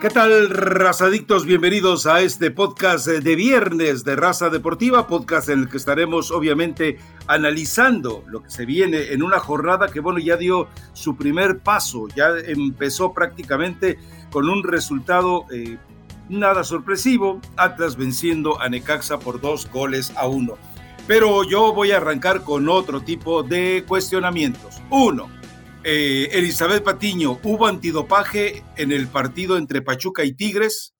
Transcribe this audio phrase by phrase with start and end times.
[0.00, 1.44] ¿Qué tal, razadictos?
[1.44, 6.96] Bienvenidos a este podcast de viernes de Raza Deportiva, podcast en el que estaremos obviamente
[7.26, 12.08] analizando lo que se viene en una jornada que, bueno, ya dio su primer paso,
[12.16, 13.98] ya empezó prácticamente
[14.30, 15.76] con un resultado eh,
[16.30, 20.56] nada sorpresivo, Atlas venciendo a Necaxa por dos goles a uno.
[21.06, 24.80] Pero yo voy a arrancar con otro tipo de cuestionamientos.
[24.88, 25.28] Uno,
[25.84, 30.94] eh, Elizabeth Patiño, ¿hubo antidopaje en el partido entre Pachuca y Tigres?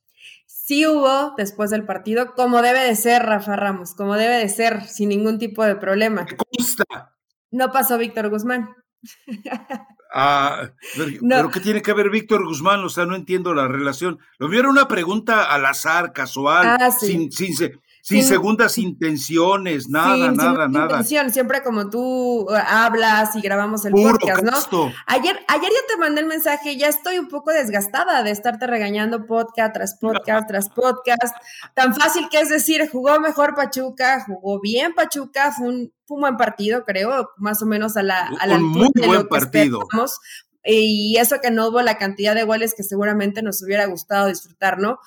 [0.47, 4.85] Sí hubo después del partido, como debe de ser, Rafa Ramos, como debe de ser,
[4.85, 6.27] sin ningún tipo de problema.
[6.27, 7.15] Consta.
[7.51, 8.75] No pasó Víctor Guzmán.
[10.13, 10.71] Ah,
[11.29, 12.85] pero, ¿qué tiene que ver Víctor Guzmán?
[12.85, 14.19] O sea, no entiendo la relación.
[14.39, 17.55] Lo vieron una pregunta al azar, casual, ah, sin, sin,
[18.03, 20.85] sin, segundas intenciones, nada, nada, nada.
[20.85, 24.93] Intención, siempre como tú uh, hablas y grabamos el podcast, ¿no?
[25.07, 29.27] Ayer, ayer ya te mandé el mensaje, ya estoy un poco desgastada de estarte regañando
[29.27, 31.37] podcast tras podcast tras podcast.
[31.75, 36.85] Tan fácil que es decir, jugó mejor Pachuca, jugó bien Pachuca, fue un, buen partido,
[36.85, 39.87] creo, más o menos a la, a la un muy buen partido.
[40.65, 44.79] y eso que no hubo la cantidad de goles que seguramente nos hubiera gustado disfrutar,
[44.79, 44.99] ¿no?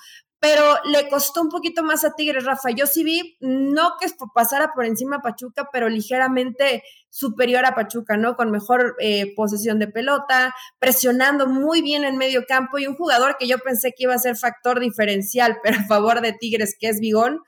[0.44, 2.68] Pero le costó un poquito más a Tigres, Rafa.
[2.70, 8.18] Yo sí vi, no que pasara por encima a Pachuca, pero ligeramente superior a Pachuca,
[8.18, 8.36] ¿no?
[8.36, 13.38] Con mejor eh, posesión de pelota, presionando muy bien en medio campo y un jugador
[13.38, 16.90] que yo pensé que iba a ser factor diferencial, pero a favor de Tigres, que
[16.90, 17.40] es Vigón,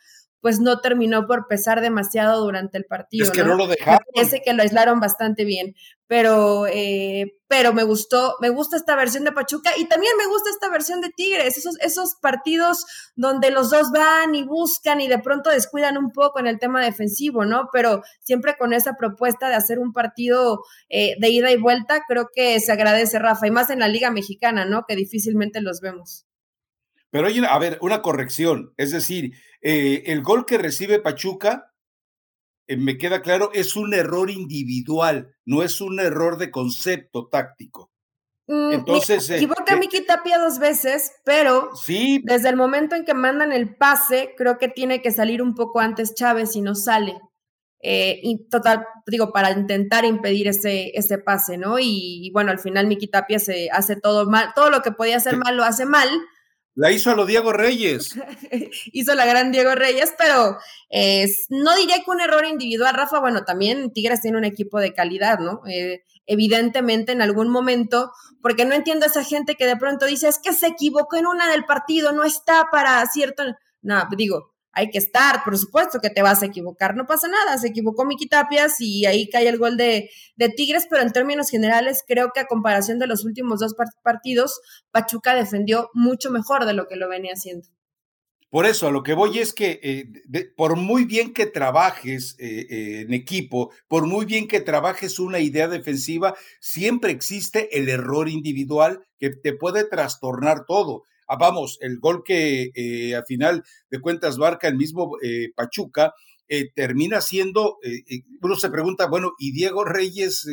[0.47, 3.25] pues no terminó por pesar demasiado durante el partido.
[3.25, 3.99] Es que no, lo dejaron.
[4.15, 5.75] parece que lo aislaron bastante bien,
[6.07, 10.51] pero, eh, pero me gustó, me gusta esta versión de Pachuca y también me gusta
[10.51, 12.85] esta versión de Tigres, esos, esos partidos
[13.17, 16.81] donde los dos van y buscan y de pronto descuidan un poco en el tema
[16.81, 17.69] defensivo, ¿no?
[17.73, 22.29] Pero siempre con esa propuesta de hacer un partido eh, de ida y vuelta, creo
[22.33, 24.85] que se agradece, Rafa, y más en la Liga Mexicana, ¿no?
[24.87, 26.26] Que difícilmente los vemos.
[27.17, 29.33] Pero hay, a ver, una corrección, es decir,
[29.63, 31.73] eh, el gol que recibe Pachuca,
[32.67, 37.91] eh, me queda claro, es un error individual, no es un error de concepto táctico.
[38.49, 39.31] Mm, Entonces.
[39.31, 42.21] Eh, equivoca a Miki Tapia dos veces, pero sí.
[42.23, 45.81] desde el momento en que mandan el pase, creo que tiene que salir un poco
[45.81, 47.19] antes Chávez y no sale.
[47.81, 51.79] y total, digo, para intentar impedir ese, ese pase, ¿no?
[51.79, 55.17] Y, y, bueno, al final Miki Tapia se hace todo mal, todo lo que podía
[55.17, 56.11] hacer mal lo hace mal,
[56.77, 58.15] la hizo a lo Diego Reyes.
[58.93, 60.59] hizo la gran Diego Reyes, pero
[61.49, 63.19] no diría que un error individual, Rafa.
[63.19, 65.63] Bueno, también Tigres tiene un equipo de calidad, ¿no?
[65.67, 70.29] Eh, evidentemente en algún momento, porque no entiendo a esa gente que de pronto dice,
[70.29, 73.43] es que se equivocó en una del partido, no está para cierto.
[73.81, 77.57] No, digo, hay que estar, por supuesto que te vas a equivocar, no pasa nada,
[77.57, 80.11] se equivocó Miki Tapias y ahí cae el gol de,
[80.55, 84.61] Tigres, pero en términos generales creo que a comparación de los últimos dos partidos,
[84.91, 87.67] Pachuca defendió mucho mejor de lo que lo venía haciendo.
[88.51, 92.67] Por eso, a lo que voy es que eh, por muy bien que trabajes eh,
[92.69, 98.29] eh, en equipo, por muy bien que trabajes una idea defensiva, siempre existe el error
[98.29, 101.05] individual que te puede trastornar todo.
[101.29, 106.15] Ah, vamos, el gol que eh, a final de cuentas marca el mismo eh, Pachuca,
[106.49, 107.79] eh, termina siendo,
[108.41, 110.47] uno se pregunta, bueno, ¿y Diego Reyes,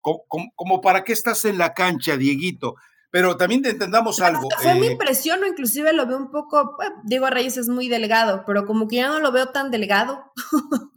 [0.00, 2.76] como, para qué estás en la cancha, Dieguito?
[3.10, 4.48] Pero también entendamos algo.
[4.58, 8.66] Fue mi impresión, o inclusive lo veo un poco, Diego Reyes es muy delgado, pero
[8.66, 10.32] como que ya no lo veo tan delgado.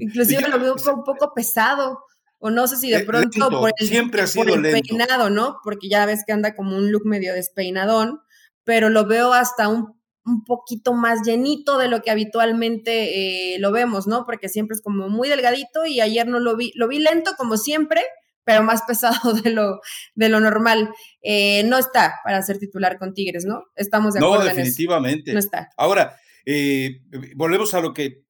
[0.00, 2.04] inclusive lo veo un poco pesado
[2.40, 5.58] o no sé si de pronto por el, siempre ha sido peinado, ¿no?
[5.62, 8.22] Porque ya ves que anda como un look medio despeinadón,
[8.64, 9.98] pero lo veo hasta un,
[10.46, 14.24] poquito más llenito de lo que habitualmente eh, lo vemos, ¿no?
[14.26, 17.56] Porque siempre es como muy delgadito y ayer no lo vi, lo vi lento como
[17.56, 18.02] siempre,
[18.44, 19.80] pero más pesado de lo,
[20.14, 20.90] de lo normal.
[21.22, 23.62] Eh, no está para ser titular con Tigres, ¿no?
[23.74, 24.44] Estamos de acuerdo.
[24.44, 25.32] No, definitivamente.
[25.32, 25.70] No está.
[25.76, 27.00] Ahora, eh,
[27.36, 28.22] volvemos a lo que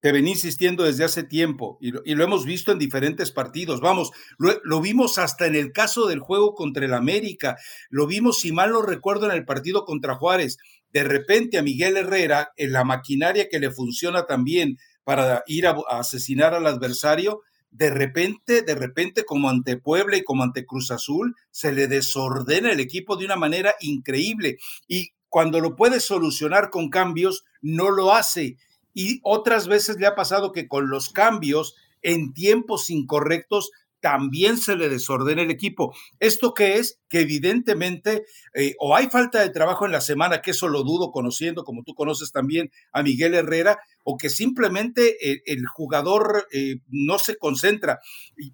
[0.00, 3.80] te venía insistiendo desde hace tiempo y lo, hemos visto en diferentes partidos.
[3.80, 7.56] Vamos, lo, vimos hasta en el caso del juego contra el América,
[7.90, 10.58] lo vimos, si mal no recuerdo, en el partido contra Juárez.
[10.92, 15.76] De repente a Miguel Herrera, en la maquinaria que le funciona también para ir a,
[15.88, 21.34] asesinar al adversario, de repente, de repente, como ante Puebla y como ante Cruz Azul,
[21.50, 24.58] se le desordena el equipo de una manera increíble.
[24.86, 28.56] Y cuando lo puede solucionar con cambios, no lo hace.
[28.94, 33.72] Y otras veces le ha pasado que con los cambios en tiempos incorrectos
[34.04, 35.96] también se le desordena el equipo.
[36.20, 37.00] ¿Esto qué es?
[37.08, 41.10] Que evidentemente eh, o hay falta de trabajo en la semana, que eso lo dudo
[41.10, 46.80] conociendo, como tú conoces también a Miguel Herrera, o que simplemente eh, el jugador eh,
[46.88, 47.98] no se concentra.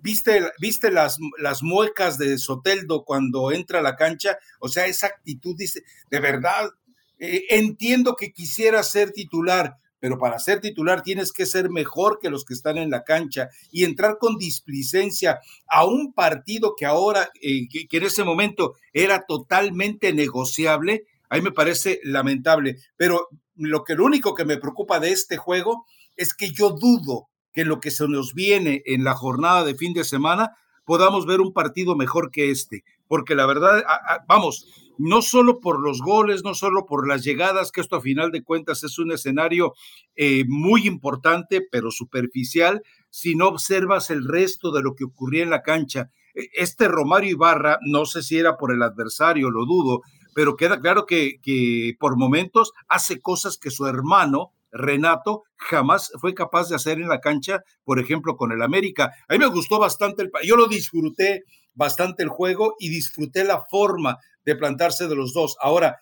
[0.01, 4.39] ¿Viste, viste las, las muecas de Soteldo cuando entra a la cancha?
[4.61, 5.83] O sea, esa actitud dice,
[6.13, 6.71] de verdad,
[7.19, 12.45] entiendo que quisiera ser titular, pero para ser titular tienes que ser mejor que los
[12.45, 17.69] que están en la cancha y entrar con displicencia a un partido que ahora, eh,
[17.69, 22.79] que, en ese momento era totalmente negociable, ahí me parece lamentable.
[22.97, 25.87] Pero lo que lo único que me preocupa de este juego
[26.17, 29.93] es que yo dudo que lo que se nos viene en la jornada de fin
[29.93, 33.83] de semana podamos ver un partido mejor que este, porque la verdad,
[34.27, 38.31] vamos, no solo por los goles, no solo por las llegadas, que esto a final
[38.31, 39.73] de cuentas es un escenario
[40.15, 45.49] eh, muy importante, pero superficial, si no observas el resto de lo que ocurría en
[45.51, 46.11] la cancha.
[46.35, 50.03] E, este Romario Ibarra, no sé si era por el adversario, lo dudo,
[50.35, 56.35] pero queda claro que, que por momentos hace cosas que su hermano, Renato jamás fue
[56.35, 59.13] capaz de hacer en la cancha, por ejemplo, con el América.
[59.29, 61.45] A mí me gustó bastante, el, yo lo disfruté
[61.75, 65.57] bastante el juego y disfruté la forma de plantarse de los dos.
[65.61, 65.99] Ahora,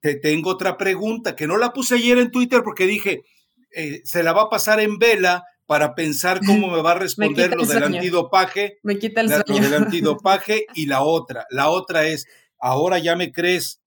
[0.00, 3.22] te tengo otra pregunta que no la puse ayer en Twitter porque dije,
[3.74, 7.54] eh, se la va a pasar en vela para pensar cómo me va a responder
[7.56, 8.78] lo del antidopaje.
[8.82, 9.44] Me quita el sueño.
[9.48, 11.46] Lo del antidopaje y la otra.
[11.50, 12.26] La otra es,
[12.60, 13.80] ahora ya me crees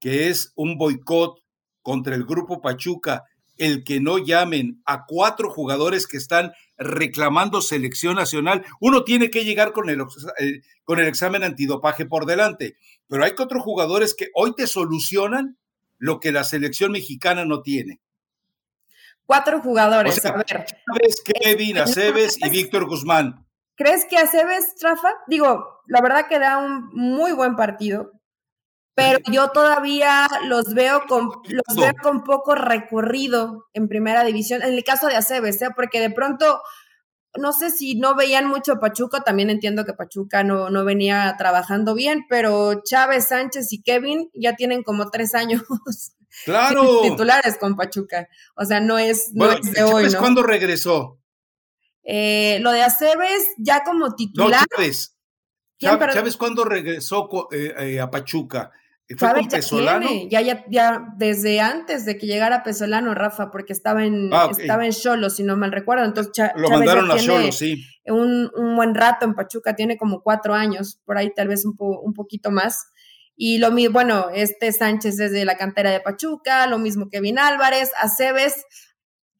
[0.00, 1.40] que es un boicot
[1.82, 3.24] contra el grupo Pachuca
[3.58, 8.64] el que no llamen a cuatro jugadores que están reclamando selección nacional.
[8.80, 10.00] Uno tiene que llegar con el,
[10.38, 15.56] eh, con el examen antidopaje por delante, pero hay cuatro jugadores que hoy te solucionan
[15.98, 18.00] lo que la selección mexicana no tiene.
[19.26, 20.66] Cuatro jugadores, a ver.
[21.24, 23.46] Kevin, Aceves y Víctor Guzmán.
[23.74, 25.14] ¿Crees que Aceves, Rafa?
[25.26, 28.12] Digo, la verdad que da un muy buen partido
[28.94, 34.74] pero yo todavía los veo con los veo con poco recorrido en primera división, en
[34.74, 35.68] el caso de Aceves, ¿eh?
[35.74, 36.60] porque de pronto
[37.36, 41.94] no sé si no veían mucho Pachuca, también entiendo que Pachuca no, no venía trabajando
[41.94, 45.62] bien, pero Chávez, Sánchez y Kevin ya tienen como tres años
[46.44, 47.02] claro.
[47.02, 48.28] titulares con Pachuca.
[48.54, 50.08] O sea, no es, no es de hoy.
[50.10, 50.18] ¿no?
[50.18, 51.18] cuándo regresó?
[52.04, 54.60] Eh, lo de Aceves ya como titular.
[54.70, 55.16] No, Chávez.
[55.80, 58.70] Chávez, Chávez cuándo regresó eh, eh, a Pachuca?
[59.18, 60.08] ¿Fue con Pesolano?
[60.30, 64.86] Ya, ya, ya, desde antes de que llegara Pesolano, Rafa, porque estaba en, ah, estaba
[64.86, 66.04] en Cholo, si no mal recuerdo.
[66.04, 67.18] Entonces, Lo mandaron a
[67.52, 67.84] sí.
[68.06, 71.76] Un, un, buen rato en Pachuca, tiene como cuatro años, por ahí tal vez un,
[71.78, 72.86] un poquito más.
[73.36, 77.18] Y lo mismo, bueno, este Sánchez es de la cantera de Pachuca, lo mismo que
[77.18, 78.64] Kevin Álvarez, Aceves,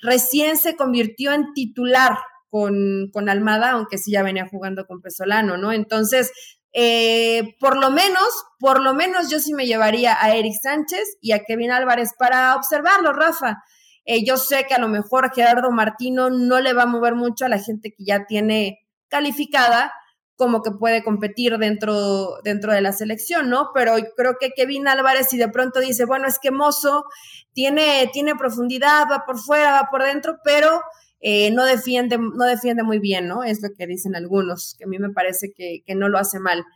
[0.00, 2.18] recién se convirtió en titular
[2.50, 5.72] con, con Almada, aunque sí ya venía jugando con Pesolano, ¿no?
[5.72, 6.32] Entonces,
[6.76, 8.28] eh, por lo menos,
[8.58, 12.56] por lo menos yo sí me llevaría a Eric Sánchez y a Kevin Álvarez para
[12.56, 13.62] observarlo, Rafa.
[14.04, 17.44] Eh, yo sé que a lo mejor Gerardo Martino no le va a mover mucho
[17.44, 19.92] a la gente que ya tiene calificada,
[20.34, 23.70] como que puede competir dentro, dentro de la selección, ¿no?
[23.72, 27.04] Pero creo que Kevin Álvarez, si de pronto dice, bueno, es que Mozo
[27.52, 30.82] tiene, tiene profundidad, va por fuera, va por dentro, pero
[31.26, 33.44] eh, no, defiende, no defiende muy bien, ¿no?
[33.44, 36.66] Es lo que dicen algunos, que a mí me parece que, no lo hace mal.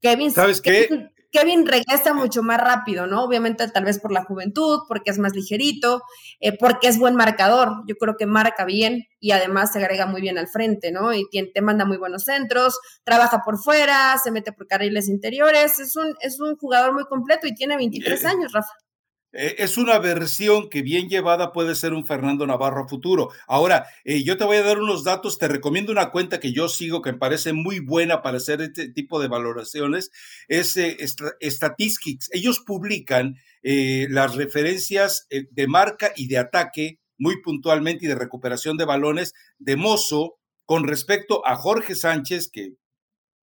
[0.00, 1.10] Kevin, ¿Sabes qué?
[1.32, 3.24] Kevin, regresa mucho más rápido, ¿no?
[3.24, 6.02] Obviamente tal vez por la juventud, porque es más ligerito,
[6.38, 7.72] eh, porque es buen marcador.
[7.88, 11.12] Yo creo que marca bien y además se agrega muy bien al frente, ¿no?
[11.12, 15.80] Y te manda muy buenos centros, trabaja por fuera, se mete por carriles interiores.
[15.80, 18.72] Es un, es un jugador muy completo y tiene 23 años, Rafa.
[19.32, 23.30] Eh, es una versión que bien llevada puede ser un Fernando Navarro futuro.
[23.46, 26.68] Ahora, eh, yo te voy a dar unos datos, te recomiendo una cuenta que yo
[26.68, 30.10] sigo que me parece muy buena para hacer este tipo de valoraciones,
[30.48, 30.96] es eh,
[31.42, 32.30] Statistics.
[32.32, 38.86] Ellos publican las referencias de marca y de ataque muy puntualmente y de recuperación de
[38.86, 42.74] balones de Mozo con respecto a Jorge Sánchez, que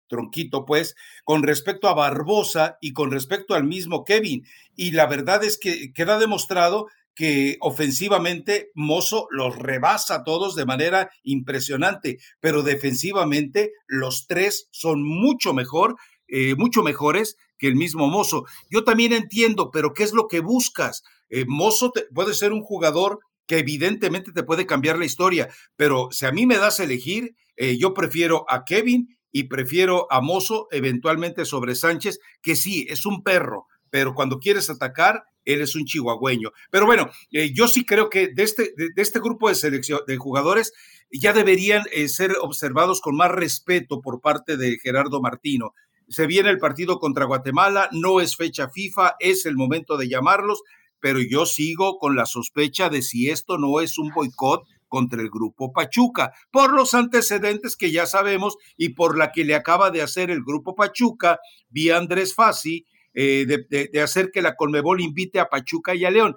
[0.08, 0.94] tronquito, pues,
[1.24, 4.46] con respecto a Barbosa y con respecto al mismo Kevin.
[4.76, 10.66] Y la verdad es que queda demostrado que ofensivamente Mozo los rebasa a todos de
[10.66, 15.96] manera impresionante, pero defensivamente los tres son mucho mejor,
[16.26, 18.44] eh, mucho mejores que el mismo Mozo.
[18.68, 21.04] Yo también entiendo, pero ¿qué es lo que buscas?
[21.30, 26.26] Eh, Mozo puede ser un jugador que evidentemente te puede cambiar la historia, pero si
[26.26, 30.68] a mí me das a elegir, eh, yo prefiero a Kevin y prefiero a Mozo
[30.70, 36.52] eventualmente sobre Sánchez, que sí, es un perro, pero cuando quieres atacar, eres un chihuahueño.
[36.70, 40.18] Pero bueno, eh, yo sí creo que de este, de, este grupo de selección de
[40.18, 40.72] jugadores,
[41.10, 45.72] ya deberían eh, ser observados con más respeto por parte de Gerardo Martino.
[46.08, 50.62] Se viene el partido contra Guatemala, no es fecha FIFA, es el momento de llamarlos,
[51.00, 54.62] pero yo sigo con la sospecha de si esto no es un boicot
[54.94, 59.56] contra el grupo Pachuca, por los antecedentes que ya sabemos y por la que le
[59.56, 65.00] acaba de hacer el grupo Pachuca vía Andrés Fassi, eh, de, hacer que la Colmebol
[65.00, 66.36] invite a Pachuca y a León.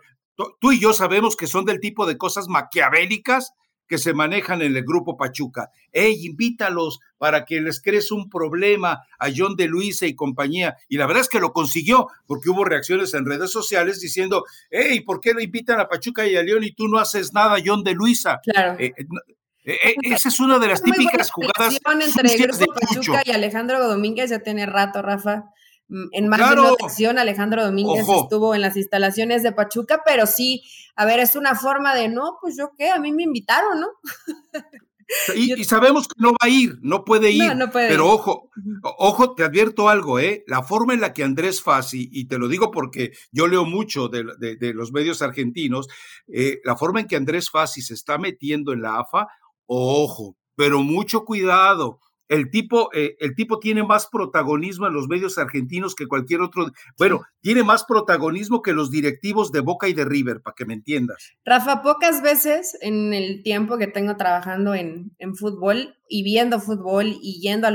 [0.60, 3.52] Tú y yo sabemos que son del tipo de cosas maquiavélicas
[3.88, 5.72] que se manejan en el grupo Pachuca.
[5.92, 10.78] Ey, invítalos para que les crees un problema a John de Luisa y compañía.
[10.88, 15.02] Y la verdad es que lo consiguió, porque hubo reacciones en redes sociales diciendo, hey,
[15.02, 17.84] ¿por qué le invitan a Pachuca y a León y tú no haces nada, John
[17.84, 18.40] de Luisa?
[18.44, 18.78] Claro.
[18.80, 21.78] Eh, eh, eh, esa es una de las típicas jugadas.
[22.02, 25.46] entre el grupo Pachuca y Alejandro Domínguez ya tiene rato, Rafa.
[25.90, 30.64] En más de una ocasión, Alejandro Domínguez estuvo en las instalaciones de Pachuca, pero sí,
[30.96, 33.88] a ver, es una forma de, no, pues yo qué, a mí me invitaron, ¿no?
[35.36, 37.50] Y, sabemos que no va a ir, no puede ir.
[37.72, 38.50] pero ojo,
[38.84, 40.44] ojo, te advierto algo, ¿eh?
[40.48, 44.10] La forma en la que Andrés Fassi, y te lo digo porque yo leo mucho
[44.10, 44.26] de,
[44.74, 45.88] los medios argentinos,
[46.28, 49.28] eh, la forma en que Andrés Fassi se está metiendo en la AFA,
[49.66, 55.38] ojo, pero mucho cuidado el tipo, eh, el tipo tiene más protagonismo en los medios
[55.38, 56.68] argentinos que cualquier otro.
[56.98, 60.74] Bueno, tiene más protagonismo que los directivos de Boca y de River, para que me
[60.74, 61.32] entiendas.
[61.46, 67.42] Rafa, pocas veces en el tiempo que tengo trabajando en, fútbol y viendo fútbol y
[67.42, 67.68] yendo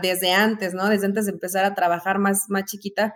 [0.00, 0.88] desde antes, ¿no?
[0.88, 3.14] Desde antes de empezar a trabajar más, más chiquita,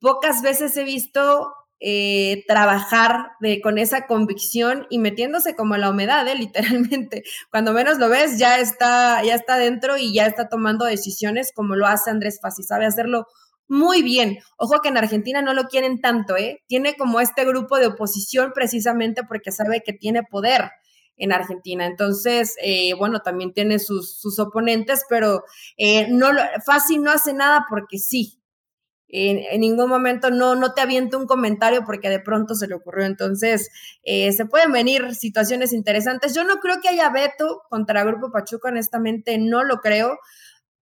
[0.00, 6.26] pocas veces he visto eh, trabajar de, con esa convicción y metiéndose como la humedad,
[6.28, 6.34] ¿eh?
[6.38, 7.24] literalmente.
[7.50, 11.76] Cuando menos lo ves, ya está, ya está dentro y ya está tomando decisiones como
[11.76, 13.26] lo hace Andrés Fassi, sabe hacerlo
[13.68, 14.38] muy bien.
[14.56, 16.62] Ojo que en Argentina no lo quieren tanto, ¿eh?
[16.66, 20.70] Tiene como este grupo de oposición precisamente porque sabe que tiene poder
[21.16, 21.86] en Argentina.
[21.86, 25.44] Entonces, eh, bueno, también tiene sus, sus oponentes, pero
[25.76, 26.28] eh, no
[26.64, 28.40] Fassi no hace nada porque sí
[29.08, 33.04] en, ningún momento no, no te aviento un comentario porque de pronto se le ocurrió.
[33.04, 33.70] Entonces,
[34.02, 36.34] eh, se pueden venir situaciones interesantes.
[36.34, 40.18] Yo no creo que haya veto contra Grupo Pachuca, honestamente no lo creo.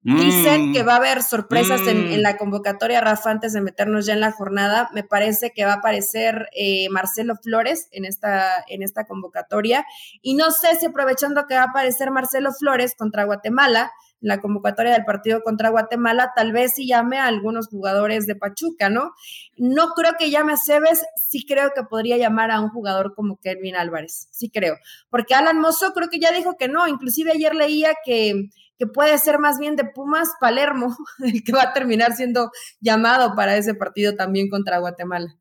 [0.03, 0.87] Dicen que mm.
[0.87, 2.21] va a haber sorpresas en, mm.
[2.21, 4.89] la convocatoria, Rafa, antes de meternos ya en la jornada.
[4.93, 9.85] Me parece que va a aparecer eh, Marcelo Flores en esta, en esta convocatoria.
[10.23, 14.39] Y no sé si aprovechando que va a aparecer Marcelo Flores contra Guatemala, en la
[14.39, 19.13] convocatoria del partido contra Guatemala, tal vez sí llame a algunos jugadores de Pachuca, ¿no?
[19.57, 23.39] No creo que llame a Cebes, sí creo que podría llamar a un jugador como
[23.39, 24.77] Kelvin Álvarez, sí creo.
[25.09, 28.49] Porque Alan Mozo creo que ya dijo que no, inclusive ayer leía que
[28.81, 32.49] que puede ser más bien de Pumas Palermo, el que va a terminar siendo
[32.79, 35.37] llamado para ese partido también contra Guatemala.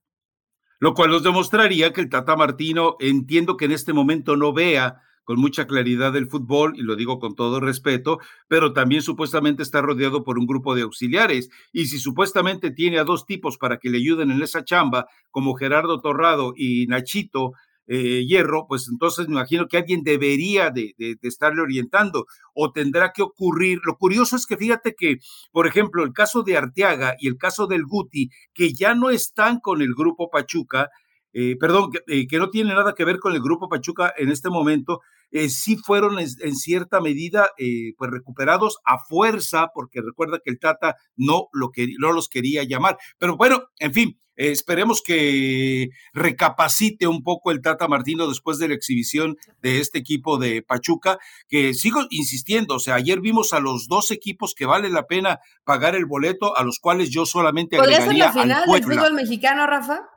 [0.78, 5.00] Lo cual nos demostraría que el Tata Martino entiendo que en este momento no vea
[5.30, 8.18] con mucha claridad el fútbol, y lo digo con todo respeto,
[8.48, 11.50] pero también supuestamente está rodeado por un grupo de auxiliares.
[11.72, 15.54] Y si supuestamente tiene a dos tipos para que le ayuden en esa chamba, como
[15.54, 17.52] Gerardo Torrado y Nachito,
[17.86, 23.22] eh, hierro, pues entonces me imagino que alguien debería de, estarle orientando o tendrá que
[23.22, 23.78] ocurrir.
[23.84, 25.18] Lo curioso es que fíjate que,
[25.52, 29.60] por ejemplo, el caso de Arteaga y el caso del Guti, que ya no están
[29.60, 30.90] con el grupo Pachuca,
[31.32, 34.50] eh, perdón, que, eh, no tiene nada que ver con el grupo Pachuca en este
[34.50, 37.50] momento, eh, sí fueron en, cierta medida
[37.96, 42.64] pues recuperados a fuerza, porque recuerda que el Tata no, lo que, no los quería
[42.64, 42.98] llamar.
[43.18, 44.18] Pero bueno, en fin,
[44.48, 50.38] esperemos que recapacite un poco el Tata Martino después de la exhibición de este equipo
[50.38, 51.18] de Pachuca,
[51.48, 55.40] que sigo insistiendo, o sea, ayer vimos a los dos equipos que vale la pena
[55.64, 59.66] pagar el boleto, a los cuales yo solamente agregaría ser la final del fútbol mexicano,
[59.66, 60.08] Rafa?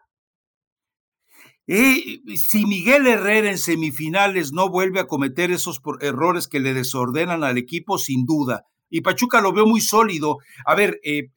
[1.66, 7.58] Si Miguel Herrera en semifinales no vuelve a cometer esos errores que le desordenan al
[7.58, 8.66] equipo, sin duda.
[8.90, 10.38] Y Pachuca lo veo muy sólido.
[10.66, 11.30] A ver, eh,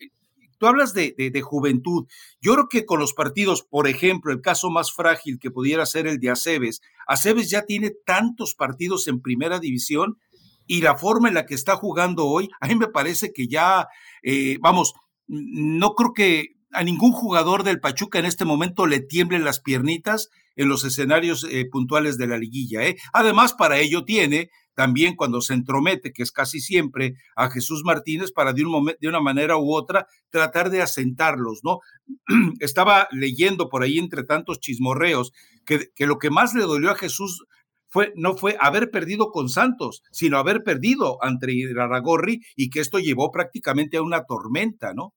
[0.59, 2.07] tú hablas de, juventud.
[2.41, 6.07] Yo creo que con los partidos, por ejemplo, el caso más frágil que pudiera ser
[6.07, 10.19] el de Aceves, Aceves ya tiene tantos partidos en primera división
[10.67, 13.87] y la forma en la que está jugando hoy, a mí me parece que ya,
[14.23, 14.95] eh, vamos,
[15.29, 20.29] no creo que a ningún jugador del Pachuca en este momento le tiemblen las piernitas
[20.57, 22.87] en los escenarios eh, puntuales de la liguilla.
[22.87, 22.97] ¿eh?
[23.13, 28.31] Además, para ello tiene también cuando se entromete, que es casi siempre, a Jesús Martínez
[28.31, 31.81] para de, un de una manera u otra tratar de asentarlos, ¿no?
[32.61, 35.33] Estaba leyendo por ahí entre tantos chismorreos
[35.65, 37.47] que, que lo que más le dolió a Jesús
[37.89, 42.99] fue, no fue haber perdido con Santos, sino haber perdido ante Iraragorri y que esto
[42.99, 45.15] llevó prácticamente a una tormenta, ¿no?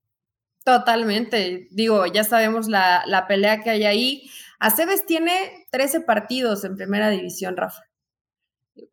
[0.77, 1.67] Totalmente.
[1.71, 4.29] Digo, ya sabemos la, pelea que hay ahí.
[4.59, 7.83] Aceves tiene 13 partidos en primera división, Rafa.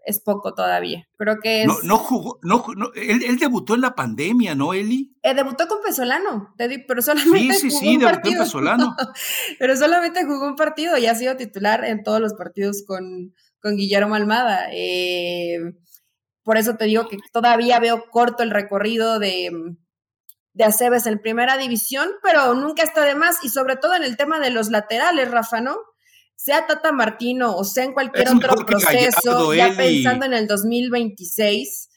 [0.04, 1.09] es poco todavía.
[1.16, 1.68] Creo que es...
[1.68, 2.64] No, no jugó, no,
[2.95, 5.16] él, debutó en la pandemia, ¿no, Eli?
[5.23, 8.97] Eh, debutó con Pesolano, pero solamente sí, sí, sí, debutó en Pesolano.
[9.59, 13.76] pero solamente jugó un partido y ha sido titular en todos los partidos con, con
[13.76, 14.68] Guillermo Almada.
[14.73, 15.59] Eh,
[16.42, 19.76] por eso te digo que todavía veo corto el recorrido de,
[20.57, 24.17] de Aceves en primera división, pero nunca está de más, y sobre todo en el
[24.17, 25.77] tema de los laterales, Rafa, ¿no?
[26.37, 31.89] sea Tata Martino o sea en cualquier otro proceso, ya pensando en el 2026,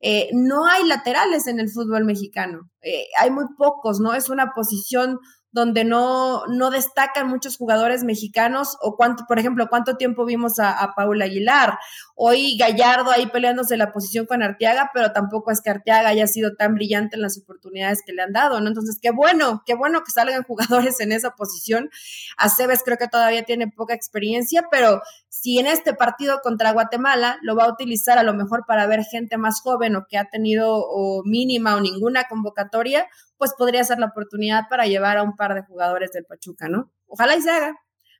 [0.00, 2.70] eh, no hay laterales en el fútbol mexicano.
[2.82, 4.14] Eh, hay muy pocos, ¿no?
[4.14, 5.18] Es una posición
[5.56, 10.70] donde no, no destacan muchos jugadores mexicanos, o cuánto, por ejemplo, cuánto tiempo vimos a,
[10.70, 11.78] a Paula Aguilar.
[12.14, 16.56] Hoy Gallardo ahí peleándose la posición con Arteaga, pero tampoco es que Arteaga haya sido
[16.56, 18.68] tan brillante en las oportunidades que le han dado, ¿no?
[18.68, 21.88] Entonces, qué bueno, qué bueno que salgan jugadores en esa posición.
[22.36, 25.00] Aceves creo que todavía tiene poca experiencia, pero
[25.46, 29.04] si en este partido contra Guatemala lo va a utilizar a lo mejor para ver
[29.04, 34.00] gente más joven o que ha tenido o mínima o ninguna convocatoria, pues podría ser
[34.00, 36.90] la oportunidad para llevar a un par de jugadores del Pachuca, ¿no?
[37.06, 37.76] Ojalá y se haga,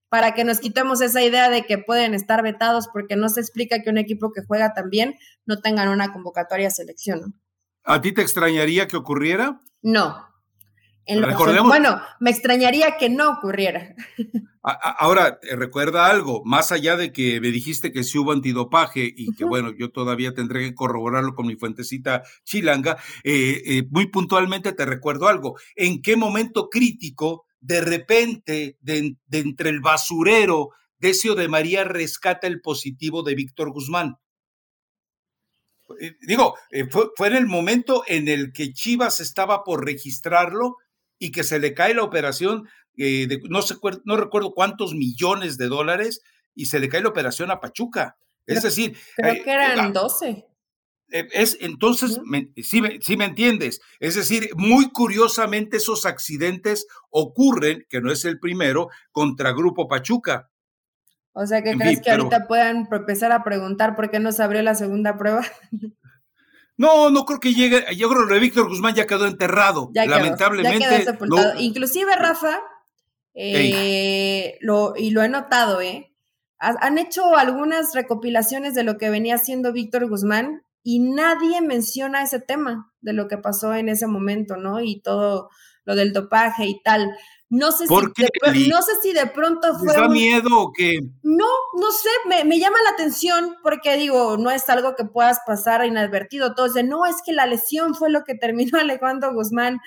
[0.09, 3.83] para que nos quitemos esa idea de que pueden estar vetados porque no se explica
[3.83, 5.17] que un equipo que juega tan bien
[5.47, 7.41] no tengan una convocatoria selección.
[7.83, 9.63] ¿A ti te extrañaría que ocurriera?
[9.83, 10.29] No,
[11.65, 13.95] bueno, me extrañaría que no ocurriera.
[14.63, 19.45] Ahora, recuerda algo, más allá de que me dijiste que sí hubo antidopaje y que
[19.45, 24.85] bueno, yo todavía tendré que corroborarlo con mi fuentecita chilanga, eh, eh, muy puntualmente te
[24.85, 25.57] recuerdo algo.
[25.77, 32.61] ¿En qué momento crítico, de repente, de, entre el basurero, Decio de María rescata el
[32.61, 34.17] positivo de Víctor Guzmán?
[36.01, 36.57] Eh, digo,
[36.91, 40.79] fue, fue en el momento en el que Chivas estaba por registrarlo
[41.19, 43.61] y que se le cae la operación eh, de no,
[44.05, 46.23] no recuerdo cuántos millones de dólares
[46.55, 48.17] y se le cae la operación a Pachuca.
[48.47, 50.47] Es decir, creo eh, que eran 12.
[51.13, 52.21] Eh, es, entonces,
[52.63, 53.81] sí, me entiendes.
[54.01, 60.51] Es decir, muy curiosamente esos accidentes ocurren, que no es el primero, contra Grupo Pachuca.
[61.33, 64.63] O sea, que crees que ahorita puedan empezar a preguntar por qué no se abrió
[64.63, 65.45] la segunda prueba?
[66.77, 67.85] No, no creo que llegue.
[67.97, 69.91] Yo creo que Víctor Guzmán ya quedó enterrado.
[69.95, 71.07] lamentablemente.
[71.59, 72.61] Inclusive, Rafa,
[73.35, 76.13] eh, lo, y lo he notado, ¿eh?
[76.59, 82.41] Han hecho algunas recopilaciones de lo que venía haciendo Víctor Guzmán y nadie menciona ese
[82.41, 84.81] tema de lo que pasó en ese momento, ¿no?
[84.81, 85.51] Y todo
[85.85, 87.15] lo del dopaje y tal.
[87.49, 89.95] No sé, si de, no sé si de pronto fue.
[89.95, 90.99] da miedo o qué?
[91.23, 91.47] No,
[91.79, 92.09] no sé,
[92.45, 96.49] me, llama la atención porque digo, no es algo que puedas pasar inadvertido.
[96.49, 99.79] Entonces, no, es que la lesión fue lo que terminó Alejandro Guzmán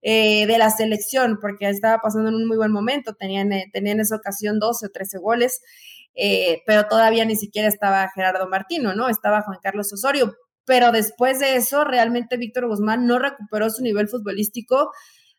[0.00, 3.14] eh, de la selección, porque estaba pasando en un muy buen momento.
[3.14, 5.60] Tenían, eh, en esa ocasión 12 o 13 goles,
[6.14, 9.08] eh, pero todavía ni siquiera estaba Gerardo Martino, ¿no?
[9.08, 10.36] Estaba Juan Carlos Osorio.
[10.64, 14.92] Pero después de eso, realmente Víctor Guzmán no recuperó su nivel futbolístico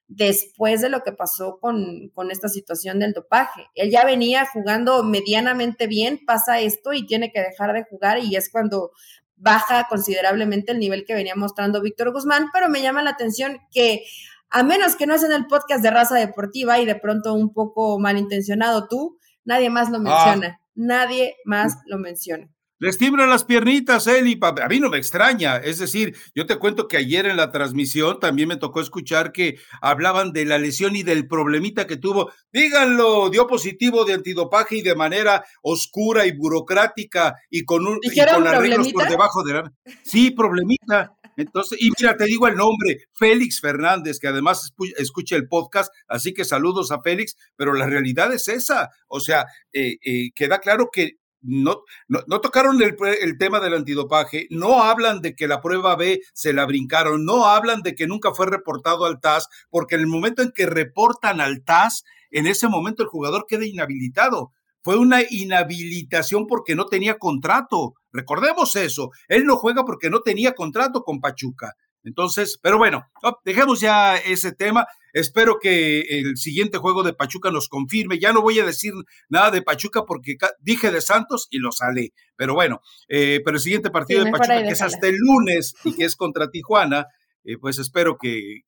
[0.10, 3.68] después de lo que pasó con, con, esta situación del dopaje.
[3.76, 8.36] Él ya venía jugando medianamente bien, pasa esto y tiene que dejar de jugar y
[8.36, 8.92] es cuando
[9.36, 14.04] baja considerablemente el nivel que venía mostrando Víctor Guzmán, pero me llama la atención que
[14.50, 17.54] a menos que no es en el podcast de raza deportiva y de pronto un
[17.54, 20.02] poco malintencionado tú, nadie más lo ah.
[20.02, 22.50] menciona, nadie más lo menciona.
[22.80, 24.40] Les tiemblan las piernitas, Eli.
[24.42, 25.58] A mí no me extraña.
[25.58, 29.60] Es decir, yo te cuento que ayer en la transmisión también me tocó escuchar que
[29.82, 32.32] hablaban de la lesión y del problemita que tuvo.
[32.54, 38.16] Díganlo, dio positivo de antidopaje y de manera oscura y burocrática y con, un, y
[38.16, 39.74] con arreglos por debajo de la.
[40.04, 41.14] Sí, problemita.
[41.36, 46.34] Entonces, y mira, te digo el nombre, Félix Fernández, que además escucha el podcast, así
[46.34, 48.90] que saludos a Félix, pero la realidad es esa.
[49.08, 54.48] O sea, eh, eh, queda claro que no, no, tocaron el, el, tema del antidopaje,
[54.50, 58.34] no hablan de que la prueba B se la brincaron, no hablan de que nunca
[58.34, 62.68] fue reportado al TAS, porque en el momento en que reportan al TAS, en ese
[62.68, 64.52] momento el jugador queda inhabilitado.
[64.82, 67.96] Fue una inhabilitación porque no tenía contrato.
[68.12, 69.12] Recordemos eso.
[69.28, 71.76] Él no juega porque no tenía contrato con Pachuca.
[72.04, 73.08] Entonces, pero bueno,
[73.44, 74.88] dejemos ya ese tema.
[75.12, 78.20] Espero que el siguiente juego de Pachuca nos confirme.
[78.20, 78.94] Ya no voy a decir
[79.28, 82.14] nada de Pachuca porque dije de Santos y lo sale.
[82.36, 85.96] Pero bueno, eh, pero el siguiente partido de Pachuca, que es hasta el lunes y
[85.96, 87.08] que es contra Tijuana,
[87.44, 88.62] eh, pues espero que,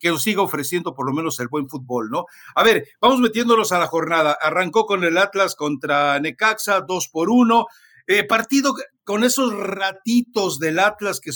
[0.00, 2.24] que, siga ofreciendo por lo menos el buen fútbol, ¿no?
[2.54, 4.36] A ver, vamos metiéndonos a la jornada.
[4.40, 7.66] Arrancó con el Atlas contra Necaxa, dos por uno.
[8.06, 11.30] Eh, partido con esos ratitos del Atlas que,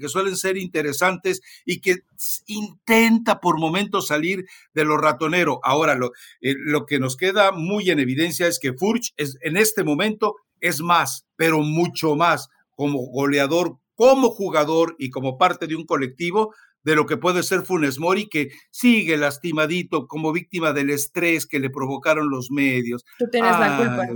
[0.00, 1.98] que suelen ser interesantes y que
[2.46, 5.60] intenta por momentos salir de lo ratonero.
[5.62, 9.56] Ahora, lo, eh, lo que nos queda muy en evidencia es que Furch es, en
[9.56, 15.76] este momento es más, pero mucho más como goleador, como jugador y como parte de
[15.76, 20.90] un colectivo de lo que puede ser Funes Mori, que sigue lastimadito como víctima del
[20.90, 23.04] estrés que le provocaron los medios.
[23.18, 24.06] Tú tienes la culpa.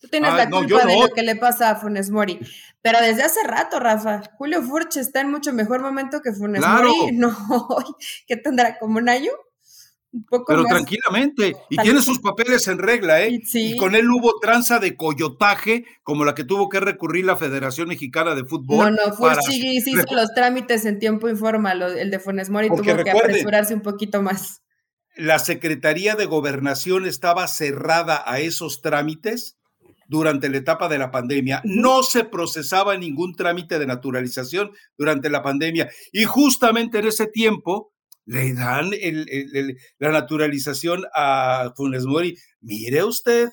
[0.00, 2.38] Tú tienes la culpa de lo que le pasa a Funes Mori.
[2.82, 6.92] Pero desde hace rato, Rafa, Julio Furch está en mucho mejor momento que Funes Mori.
[7.12, 7.36] No,
[8.26, 8.78] ¿qué tendrá?
[8.78, 9.32] ¿Como un año?
[10.46, 13.40] Pero tranquilamente, y tiene sus papeles en regla, ¿eh?
[13.52, 17.88] Y con él hubo tranza de coyotaje, como la que tuvo que recurrir la Federación
[17.88, 18.94] Mexicana de Fútbol.
[18.96, 23.10] No, no, sí, hizo los trámites en tiempo informal, el de Funes Mori tuvo que
[23.10, 24.62] apresurarse un poquito más.
[25.14, 29.57] La Secretaría de Gobernación estaba cerrada a esos trámites
[30.08, 31.60] durante la etapa de la pandemia.
[31.64, 35.88] No se procesaba ningún trámite de naturalización durante la pandemia.
[36.12, 37.92] Y justamente en ese tiempo
[38.24, 38.90] le dan
[39.98, 42.36] la naturalización a Funes Mori.
[42.60, 43.48] Mire usted.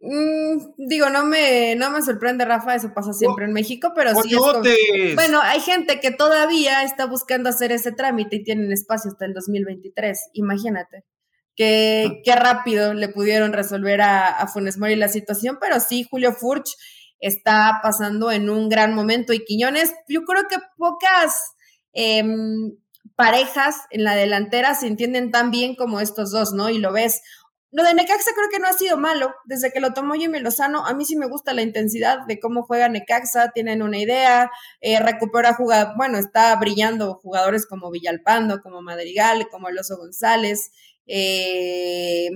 [0.00, 4.34] Mm, digo, no me, no me sorprende, Rafa, eso pasa siempre en México, pero sí
[4.34, 9.26] es Bueno, hay gente que todavía está buscando hacer ese trámite y tienen espacio hasta
[9.26, 11.04] el 2023, imagínate.
[11.54, 12.14] Qué, ah.
[12.24, 16.76] qué rápido le pudieron resolver a, a Funes Mori la situación, pero sí, Julio Furch
[17.22, 21.54] está pasando en un gran momento y Quiñones, yo creo que pocas
[21.92, 22.76] em,
[23.16, 26.68] parejas en la delantera se entienden tan bien como estos dos, ¿no?
[26.68, 27.22] Y lo ves.
[27.70, 29.32] Lo de Necaxa creo que no ha sido malo.
[29.46, 32.64] Desde que lo tomó Jimmy Lozano, a mí sí me gusta la intensidad de cómo
[32.64, 38.82] juega Necaxa, tienen una idea, eh, recupera jugar, bueno, está brillando jugadores como Villalpando, como
[38.82, 40.70] Madrigal, como El González.
[41.06, 42.30] Eh,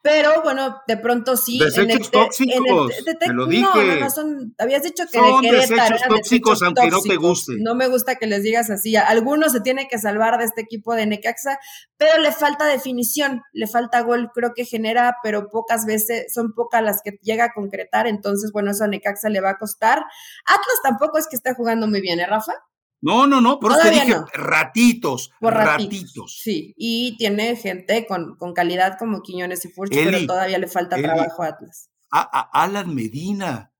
[0.00, 1.58] pero bueno, de pronto sí.
[1.58, 3.62] Desechos tóxicos, te lo dije.
[3.62, 7.52] No, no, son, habías dicho que son de desechos tóxicos, aunque no te guste.
[7.58, 8.96] No me gusta que les digas así.
[8.96, 11.58] Algunos se tiene que salvar de este equipo de Necaxa,
[11.98, 16.82] pero le falta definición, le falta gol, creo que genera, pero pocas veces, son pocas
[16.82, 19.98] las que llega a concretar, entonces, bueno, eso a Necaxa le va a costar.
[20.46, 22.54] Atlas tampoco es que esté jugando muy bien, ¿eh, Rafa?
[23.00, 28.54] No, no, no, por eso te dije ratitos, ratitos, Sí, y tiene gente con, con
[28.54, 31.90] calidad como Quiñones y Furch, pero todavía le falta trabajo a Atlas.
[32.10, 33.72] A, Alan Medina.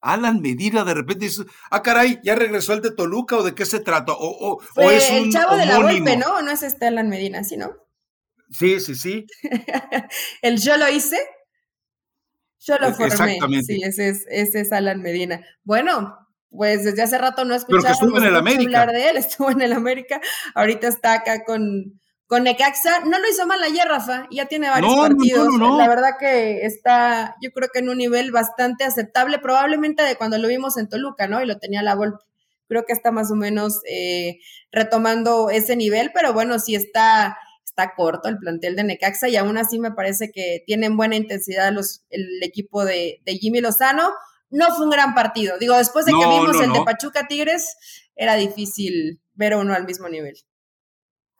[0.00, 3.64] Alan Medina de repente dice, ah, caray, ya regresó el de Toluca o de qué
[3.64, 4.12] se trata.
[4.12, 6.42] O, o, es el chavo de la golpe, ¿no?
[6.42, 7.72] No es este Alan Medina, ¿sí, no?
[8.50, 9.26] Sí, sí, sí.
[10.42, 11.18] el yo lo hice.
[12.60, 13.06] Yo lo formé.
[13.06, 13.64] Exactamente.
[13.64, 15.44] Sí, ese es, ese es Alan Medina.
[15.64, 16.23] Bueno,
[16.56, 20.20] pues desde hace rato no escuchamos hablar de él, estuvo en el América,
[20.54, 24.94] ahorita está acá con, con Necaxa, no lo hizo mal ayer, Rafa, ya tiene varios
[24.94, 30.16] partidos, la verdad que está, yo creo que en un nivel bastante aceptable, probablemente de
[30.16, 31.42] cuando lo vimos en Toluca, ¿no?
[31.42, 32.24] Y lo tenía la Volpe,
[32.68, 34.38] creo que está más o menos eh,
[34.70, 39.58] retomando ese nivel, pero bueno, sí está, está corto el plantel de Necaxa y aún
[39.58, 44.10] así me parece que tienen buena intensidad los, el equipo de, de Jimmy Lozano,
[44.54, 45.58] no fue un gran partido.
[45.58, 47.76] Digo, después de que vimos el de Pachuca Tigres,
[48.14, 50.34] era difícil ver uno al mismo nivel.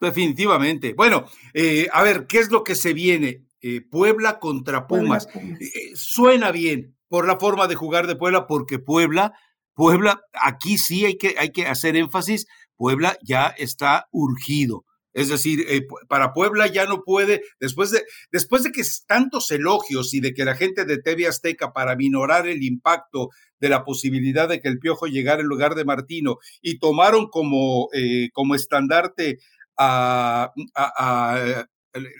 [0.01, 0.95] Definitivamente.
[0.95, 1.25] Bueno,
[1.55, 3.47] eh, a ver, ¿qué es lo que se viene?
[3.61, 5.29] Eh, Puebla contra Pumas.
[5.35, 9.33] Eh, suena bien por la forma de jugar de Puebla, porque Puebla,
[9.75, 12.47] Puebla, aquí sí hay que, hay que hacer énfasis,
[12.77, 14.85] Puebla ya está urgido.
[15.15, 20.13] Es decir, eh, para Puebla ya no puede, después de, después de que tantos elogios
[20.13, 24.49] y de que la gente de TV Azteca para minorar el impacto de la posibilidad
[24.49, 29.39] de que el Piojo llegara en lugar de Martino y tomaron como, eh, como estandarte
[29.79, 30.53] a,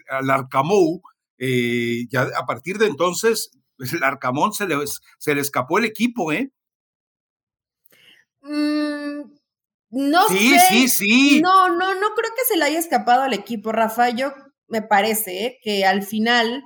[0.09, 1.03] al Arcamou,
[1.39, 4.77] eh, ya a partir de entonces, el Arcamón se le,
[5.19, 6.51] se le escapó el equipo, ¿eh?
[8.43, 9.34] Mm,
[9.95, 13.73] no sí, Sí, sí, No, no, no creo que se le haya escapado al equipo,
[13.73, 14.11] Rafa.
[14.11, 14.33] Yo
[14.67, 15.59] me parece ¿eh?
[15.63, 16.65] que al final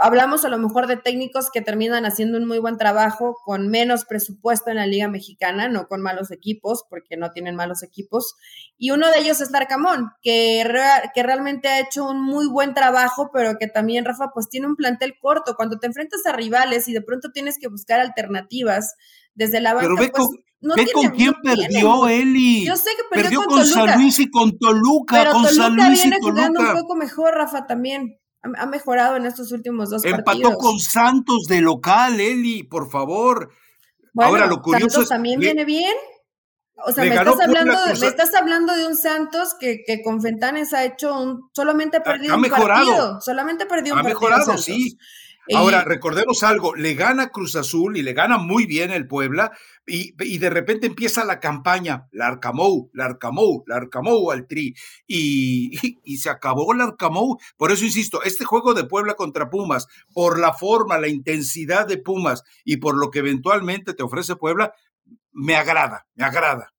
[0.00, 4.04] hablamos a lo mejor de técnicos que terminan haciendo un muy buen trabajo con menos
[4.04, 8.36] presupuesto en la Liga Mexicana, no con malos equipos, porque no tienen malos equipos.
[8.76, 10.64] Y uno de ellos es Larcamón, que,
[11.12, 14.76] que realmente ha hecho un muy buen trabajo, pero que también, Rafa, pues tiene un
[14.76, 15.56] plantel corto.
[15.56, 18.94] Cuando te enfrentas a rivales y de pronto tienes que buscar alternativas
[19.38, 20.28] desde la banca, pues,
[20.60, 22.66] Ve con quién perdió Eli.
[22.66, 25.16] Yo sé que perdió, con, San Luis y con Toluca.
[25.16, 26.42] Pero con Toluca San Luis viene y Toluca.
[26.42, 28.18] jugando un poco mejor, Rafa, también.
[28.42, 30.50] Ha, mejorado en estos últimos dos Empató partidos.
[30.52, 33.50] Empató con Santos de local, Eli, por favor.
[34.16, 35.94] Ahora lo curioso Santos también viene bien.
[36.84, 40.72] O sea, me estás, hablando, me estás hablando de un Santos que, que con Fentanes
[40.72, 41.50] ha hecho un.
[41.52, 42.80] Solamente ha perdido ha mejorado.
[42.80, 43.20] un partido.
[43.20, 44.26] Solamente perdió un ha partido.
[44.26, 44.96] Ha mejorado, sí.
[45.54, 49.52] Ahora, recordemos algo, le gana Cruz Azul y le gana muy bien el Puebla
[49.86, 54.74] y, de repente empieza la campaña, la Arcamou, la Arcamou, la Arcamou al tri
[55.06, 55.70] y,
[56.04, 57.38] y, se acabó la Arcamou.
[57.56, 61.98] Por eso insisto, este juego de Puebla contra Pumas, por la forma, la intensidad de
[61.98, 64.74] Pumas y por lo que eventualmente te ofrece Puebla,
[65.32, 66.72] me agrada, me agrada.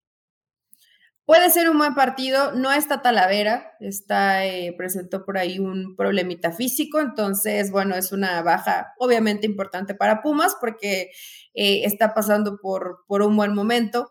[1.30, 6.52] Puede ser un buen partido, no está Talavera, está, eh, presentó por ahí un problemita
[6.52, 11.12] físico, entonces, bueno, es una baja obviamente importante para Pumas porque
[11.54, 14.10] eh, está pasando por, por un buen momento.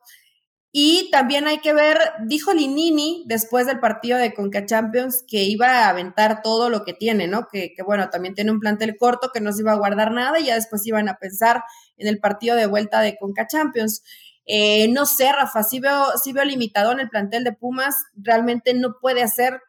[0.70, 5.86] Y también hay que ver, dijo Linini después del partido de Conca Champions que iba
[5.86, 7.48] a aventar todo lo que tiene, ¿no?
[7.50, 10.38] Que, que, bueno, también tiene un plantel corto que no se iba a guardar nada
[10.38, 11.64] y ya después iban a pensar
[11.96, 14.04] en el partido de vuelta de Conca Champions.
[14.50, 18.72] Eh, no sé, Rafa, sí veo, sí veo limitado en el plantel de Pumas, realmente
[18.72, 19.60] no puede hacer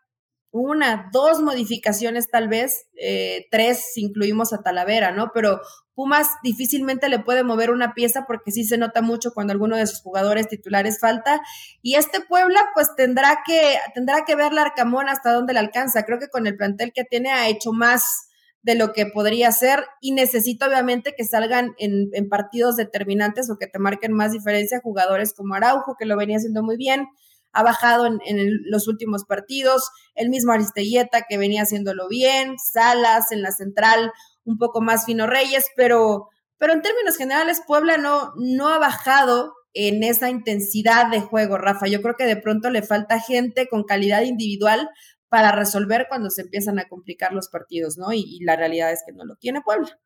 [0.51, 5.31] una, dos modificaciones tal vez, eh, tres si incluimos a Talavera, ¿no?
[5.33, 5.59] Pero
[5.93, 9.85] Pumas difícilmente le puede mover una pieza porque sí se nota mucho cuando alguno de
[9.85, 11.41] sus jugadores titulares falta.
[11.81, 16.05] Y este Puebla pues tendrá que, tendrá que ver la Arcamón hasta dónde le alcanza.
[16.05, 18.28] Creo que con el plantel que tiene ha hecho más
[18.61, 23.67] de lo que podría ser y necesito obviamente que salgan en, partidos determinantes o que
[23.67, 27.07] te marquen más diferencia jugadores como Araujo, que lo venía haciendo muy bien,
[27.51, 28.19] ha bajado en,
[28.65, 34.11] los últimos partidos, el mismo Aristelleta que venía haciéndolo bien, Salas en la central,
[34.43, 39.53] un poco más fino Reyes, pero, pero en términos generales Puebla no, no ha bajado
[39.73, 41.87] en esa intensidad de juego, Rafa.
[41.87, 44.89] Yo creo que de pronto le falta gente con calidad individual
[45.29, 48.11] para resolver cuando se empiezan a complicar los partidos, ¿no?
[48.11, 49.99] Y, la realidad es que no lo tiene Puebla.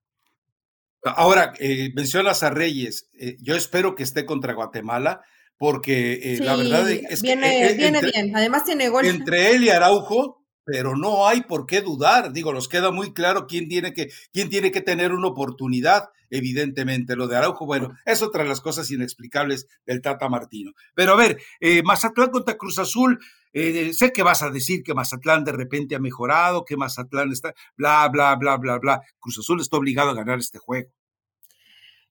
[1.03, 5.21] Ahora, eh, mencionas a Reyes, eh, yo espero que esté contra Guatemala,
[5.57, 7.27] porque eh, la verdad es que...
[7.27, 9.05] Viene, viene bien, además tiene gol.
[9.05, 12.33] Entre él y Araujo, pero no hay por qué dudar.
[12.33, 17.15] Digo, nos queda muy claro quién tiene que, quién tiene que tener una oportunidad, evidentemente.
[17.15, 20.71] Lo de Araujo, bueno, es otra de las cosas inexplicables del Tata Martino.
[20.95, 21.37] Pero a ver,
[21.83, 23.19] Mazatlán contra Cruz Azul,
[23.53, 27.53] eh, sé que vas a decir que Mazatlán de repente ha mejorado, que Mazatlán está,
[27.77, 29.01] bla, bla, bla, bla, bla.
[29.19, 30.89] Cruz Azul está obligado a ganar este juego.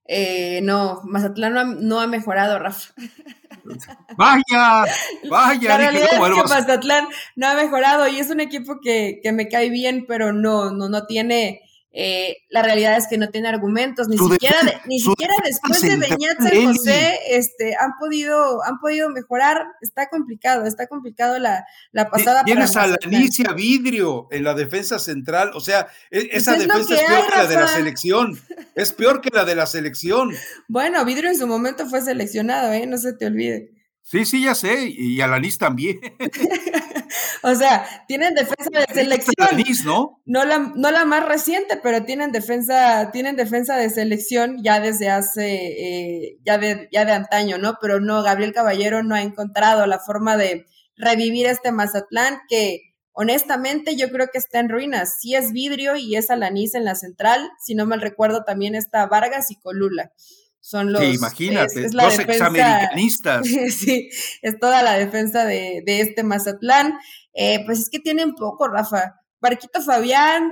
[0.04, 2.94] Eh, no, Mazatlán no ha, mejorado, Rafa.
[4.16, 4.85] Vaya,
[5.31, 5.68] vaya.
[5.68, 9.48] La realidad es que Mazatlán no ha mejorado y es un equipo que, que me
[9.48, 11.62] cae bien, pero no, no, no tiene
[11.94, 16.38] eh, la realidad es que no tiene argumentos, ni siquiera, ni siquiera después de Beñat
[16.38, 19.66] San José este, han, podido, han podido mejorar.
[19.83, 22.44] Está complicado, está complicado la, la pasada.
[22.44, 26.94] Tienes a la Alicia Vidrio en la defensa central, o sea, e, pues esa defensa
[26.94, 28.40] es, peor que la de la selección.
[28.74, 30.31] Es peor que la de la selección.
[30.68, 32.87] Bueno, Vidrio en su momento fue seleccionado, ¿eh?
[32.87, 33.70] no se te olvide.
[34.02, 36.00] Sí, sí, ya sé, y Alanis también.
[37.52, 39.35] o sea, tienen defensa de selección.
[39.85, 40.20] ¿no?
[40.24, 45.11] No la, no la más reciente, pero tienen defensa, tienen defensa de selección ya desde
[45.11, 47.78] hace, eh, ya, de, ya de antaño, ¿no?
[47.81, 53.96] Pero no, Gabriel Caballero no ha encontrado la forma de revivir este Mazatlán que honestamente
[53.96, 55.18] yo creo que está en ruinas.
[55.20, 59.07] Sí es vidrio y es Alanis en la central, si no mal recuerdo también está
[59.07, 60.12] Vargas y Colula.
[60.62, 61.03] Son los.
[61.03, 63.44] Sí, imagínate, los examericanistas.
[63.77, 64.09] sí,
[64.42, 66.94] es toda la defensa de, este Mazatlán.
[67.35, 69.16] Eh, pues es que tienen poco, Rafa.
[69.40, 70.51] Barquito Fabián,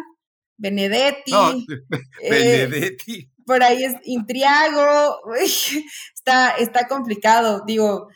[0.56, 1.32] Benedetti.
[2.22, 3.30] Eh, Benedetti.
[3.46, 5.20] por ahí es Intriago.
[6.14, 7.62] está, está complicado.
[7.64, 8.08] Digo,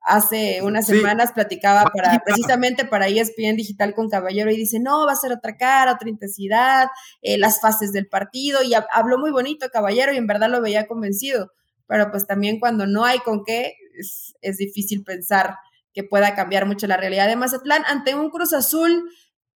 [0.00, 5.12] hace unas semanas platicaba para precisamente para ESPN Digital con Caballero y dice, no, va
[5.12, 6.88] a ser otra cara, otra intensidad,
[7.22, 10.86] eh, las fases del partido y habló muy bonito Caballero y en verdad lo veía
[10.86, 11.52] convencido,
[11.86, 15.56] pero pues también cuando no hay con qué, es, es difícil pensar
[15.94, 19.08] que pueda cambiar mucho la realidad de Mazatlán ante un Cruz Azul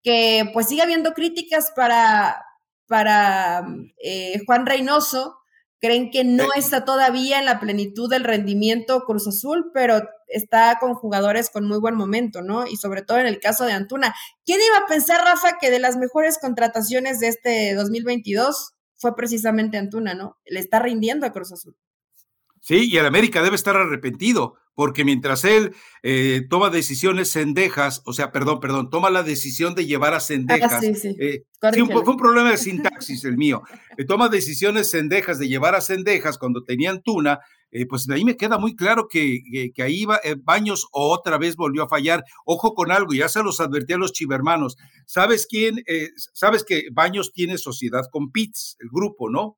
[0.02, 2.44] que pues sigue habiendo críticas para,
[2.86, 3.66] para
[4.00, 5.38] eh, Juan Reynoso,
[5.80, 6.58] creen que no eh.
[6.58, 11.78] está todavía en la plenitud del rendimiento Cruz Azul, pero está con jugadores con muy
[11.78, 12.66] buen momento, ¿no?
[12.66, 14.14] Y sobre todo en el caso de Antuna.
[14.44, 19.76] ¿Quién iba a pensar, Rafa, que de las mejores contrataciones de este 2022 fue precisamente
[19.76, 20.38] Antuna, ¿no?
[20.46, 21.76] Le está rindiendo a Cruz Azul.
[22.66, 28.12] Sí, y el América debe estar arrepentido, porque mientras él eh, toma decisiones cendejas, o
[28.12, 30.72] sea, perdón, perdón, toma la decisión de llevar a cendejas.
[30.72, 31.16] Ah, sí, sí.
[31.20, 33.62] Eh, fue, un problema de sintaxis el mío.
[33.98, 37.38] Eh, toma decisiones cendejas de llevar a cendejas cuando tenían tuna,
[37.88, 39.40] pues de ahí me queda muy claro que,
[39.74, 42.22] que, ahí va, Baños otra vez volvió a fallar.
[42.44, 44.76] Ojo con algo, ya se los advertí a los chivermanos.
[45.06, 45.82] ¿Sabes quién?
[46.34, 49.56] Sabes que Baños tiene sociedad con Pitts, el grupo, ¿no?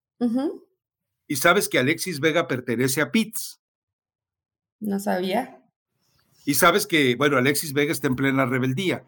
[1.28, 3.60] Y sabes que Alexis Vega pertenece a Pitts.
[4.80, 5.60] No sabía.
[6.46, 9.04] Y sabes que, bueno, Alexis Vega está en plena rebeldía.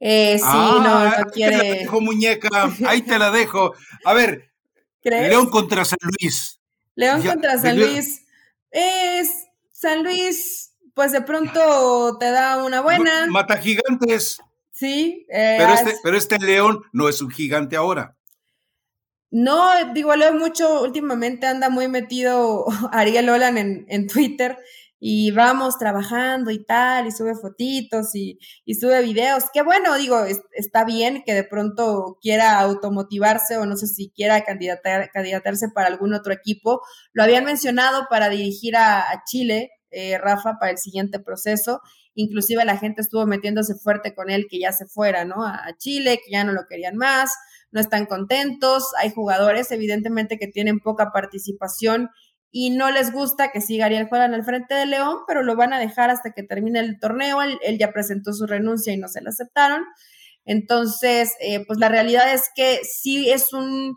[0.00, 1.54] Eh, sí, no, no quiere.
[1.54, 2.74] Ahí te la dejo, muñeca.
[2.86, 3.74] Ahí te la dejo.
[4.04, 4.50] A ver,
[5.02, 6.60] León contra San Luis.
[6.96, 8.26] León contra San Luis.
[8.70, 13.26] Es San Luis, pues de pronto te da una buena.
[13.28, 14.38] Mata gigantes.
[14.72, 15.26] Sí.
[15.30, 18.16] Eh, pero, este, pero este León no es un gigante ahora.
[19.32, 24.58] No, digo, leo mucho, últimamente anda muy metido Ariel Olan en, en Twitter
[25.02, 29.44] y vamos trabajando y tal, y sube fotitos y, y sube videos.
[29.52, 34.42] Qué bueno, digo, está bien que de pronto quiera automotivarse o no sé si quiera
[34.44, 36.82] candidatar, candidatarse para algún otro equipo.
[37.12, 41.80] Lo habían mencionado para dirigir a, Chile, eh, Rafa, para el siguiente proceso.
[42.14, 45.46] Inclusive la gente estuvo metiéndose fuerte con él que ya se fuera, ¿no?
[45.46, 47.32] a Chile, que ya no lo querían más
[47.72, 52.10] no están contentos, hay jugadores evidentemente que tienen poca participación
[52.52, 55.72] y no les gusta que siga Ariel en el frente de León, pero lo van
[55.72, 57.40] a dejar hasta que termine el torneo.
[57.42, 59.84] Él, ya presentó su renuncia y no se la aceptaron.
[60.44, 63.96] Entonces, eh, pues la realidad es que sí es un,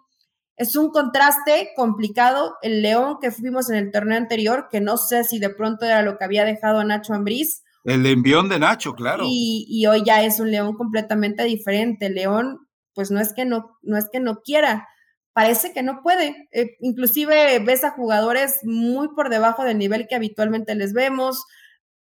[0.56, 2.54] es un contraste complicado.
[2.62, 6.04] El León que fuimos en el torneo anterior, que no sé si de pronto era
[6.04, 7.64] lo que había dejado Nacho Ambriz.
[7.86, 9.26] El envión de Nacho, claro.
[9.28, 12.12] Y, y hoy ya es un León completamente diferente.
[12.12, 12.60] León
[12.94, 14.88] pues no es que no, no es que no quiera,
[15.34, 16.48] parece que no puede.
[16.52, 21.44] Eh, inclusive ves a jugadores muy por debajo del nivel que habitualmente les vemos.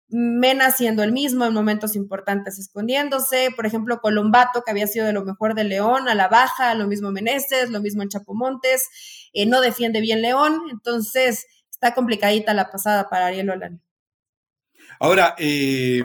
[0.08, 5.14] Mena siendo el mismo en momentos importantes escondiéndose, por ejemplo, Colombato, que había sido de
[5.14, 9.46] lo mejor de León, a la baja, lo mismo Meneses, lo mismo en Chapomontes, eh,
[9.46, 13.80] no defiende bien León, entonces está complicadita la pasada para Ariel Olan.
[15.00, 16.04] Ahora, eh,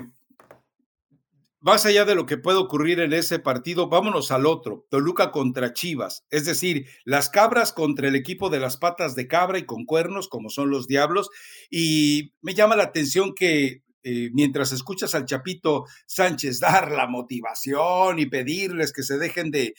[1.67, 5.73] más allá de lo que puede ocurrir en ese partido, vámonos al otro, Toluca contra
[5.73, 9.83] Chivas, es decir, las cabras contra el equipo de las patas de cabra y con
[9.83, 11.29] cuernos, como son los diablos,
[11.69, 18.17] y me llama la atención que eh, mientras escuchas al Chapito Sánchez dar la motivación
[18.19, 19.73] y pedirles que se dejen de,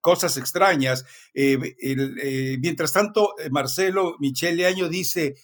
[0.00, 5.34] cosas extrañas, eh, eh, mientras tanto Marcelo Michele Año dice,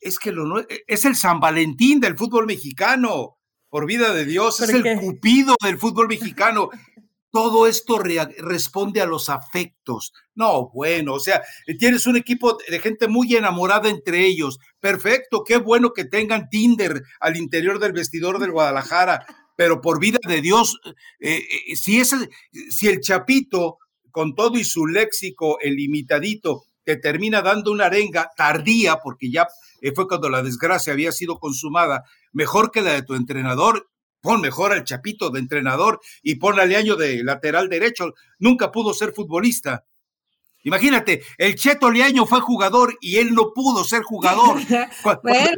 [0.00, 3.36] es que lo, es el San Valentín del fútbol mexicano
[3.70, 6.68] por vida de Dios, es el cupido del fútbol mexicano.
[7.32, 10.12] Todo esto responde a los afectos.
[10.34, 11.40] No, bueno, o sea,
[11.78, 14.58] tienes un equipo de gente muy enamorada entre ellos.
[14.80, 20.18] Perfecto, qué bueno que tengan Tinder al interior del vestidor del Guadalajara, pero por vida
[20.26, 20.80] de Dios,
[21.20, 22.16] eh, eh, si, es,
[22.70, 23.78] si el Chapito,
[24.10, 29.46] con todo y su léxico, el imitadito, te termina dando una arenga tardía, porque ya
[29.80, 33.88] eh, fue cuando la desgracia había sido consumada, mejor que la de tu entrenador.
[34.22, 38.12] Pon mejor al Chapito de entrenador y pon al año de lateral derecho.
[38.38, 39.86] Nunca pudo ser futbolista.
[40.62, 44.60] Imagínate, el Cheto Leaño fue jugador y él no pudo ser jugador.
[45.22, 45.48] bueno,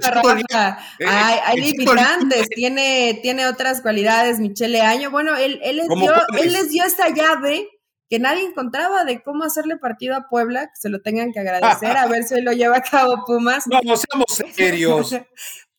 [1.00, 5.10] eh, hay, limitantes, tiene, tiene otras cualidades, Michele Año.
[5.10, 7.68] Bueno, él, él, les dio, él les dio esta llave
[8.08, 11.96] que nadie encontraba de cómo hacerle partido a Puebla, que se lo tengan que agradecer,
[11.96, 13.66] a ver si lo lleva a cabo Pumas.
[13.66, 15.16] No, no seamos serios.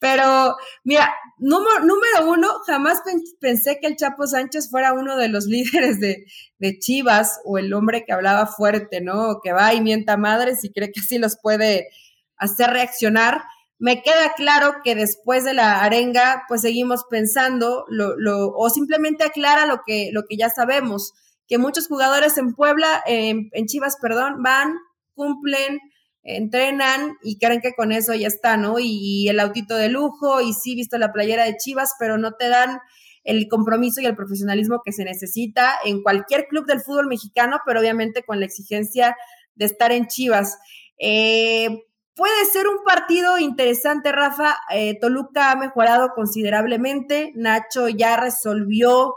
[0.04, 3.02] Pero, mira, número, número uno, jamás
[3.40, 6.26] pensé que el Chapo Sánchez fuera uno de los líderes de,
[6.60, 9.40] de, Chivas o el hombre que hablaba fuerte, ¿no?
[9.42, 11.88] Que va y mienta madres y cree que así los puede
[12.36, 13.44] hacer reaccionar.
[13.80, 19.24] Me queda claro que después de la arenga, pues seguimos pensando, lo, lo, o simplemente
[19.24, 21.14] aclara lo que, lo que ya sabemos
[21.48, 24.76] que muchos jugadores en Puebla, en Chivas, perdón, van,
[25.14, 25.80] cumplen,
[26.24, 28.76] entrenan y creen que con eso ya está, ¿no?
[28.80, 32.48] Y, el autito de lujo, y sí, visto la playera de Chivas, pero no te
[32.50, 32.80] dan
[33.24, 37.80] el compromiso y el profesionalismo que se necesita en cualquier club del fútbol mexicano, pero
[37.80, 39.16] obviamente con la exigencia
[39.56, 40.58] de estar en Chivas.
[40.98, 44.58] Eh, puede ser un partido interesante, Rafa.
[44.74, 47.32] Eh, Toluca ha mejorado considerablemente.
[47.36, 49.16] Nacho ya resolvió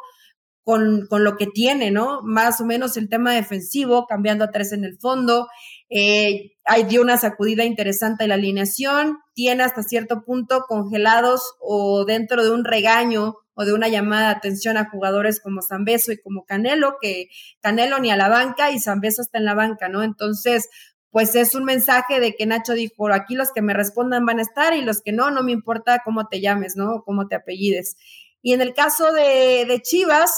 [0.66, 2.22] con, lo que tiene, ¿no?
[2.22, 5.46] Más o menos el tema defensivo, cambiando a tres en el fondo.
[5.88, 12.04] Eh, hay dio una sacudida interesante en la alineación, tiene hasta cierto punto congelados o
[12.04, 16.20] dentro de un regaño o de una llamada de atención a jugadores como Zambeso y
[16.20, 17.28] como Canelo, que
[17.60, 20.02] Canelo ni a la banca y Zambeso está en la banca, ¿no?
[20.02, 20.68] Entonces,
[21.12, 24.42] pues es un mensaje de que Nacho dijo, aquí los que me respondan van a
[24.42, 27.04] estar y los que no, no me importa cómo te llames, ¿no?
[27.04, 27.96] Cómo te apellides.
[28.42, 30.32] Y en el caso de, de Chivas,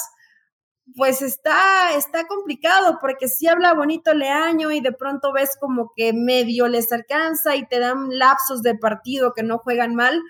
[0.97, 6.13] pues está, está complicado porque si habla bonito Leaño y de pronto ves como que
[6.13, 10.21] medio les alcanza y te dan lapsos de partido que no juegan mal,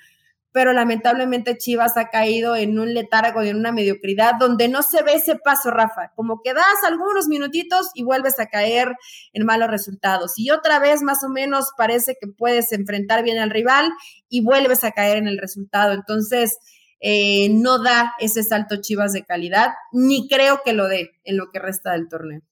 [0.53, 5.03] pero lamentablemente Chivas ha caído en un letargo y en una mediocridad donde no se
[5.03, 8.97] ve ese paso, Rafa, como que das algunos minutitos y vuelves a caer
[9.33, 10.35] en malos resultados.
[10.37, 13.91] Y otra vez más o menos parece que puedes enfrentar bien al rival
[14.29, 15.93] y vuelves a caer en el resultado.
[15.93, 16.59] Entonces,
[17.01, 21.51] eh, no da ese salto Chivas de calidad, ni creo que lo dé en lo
[21.51, 22.43] que resta del torneo.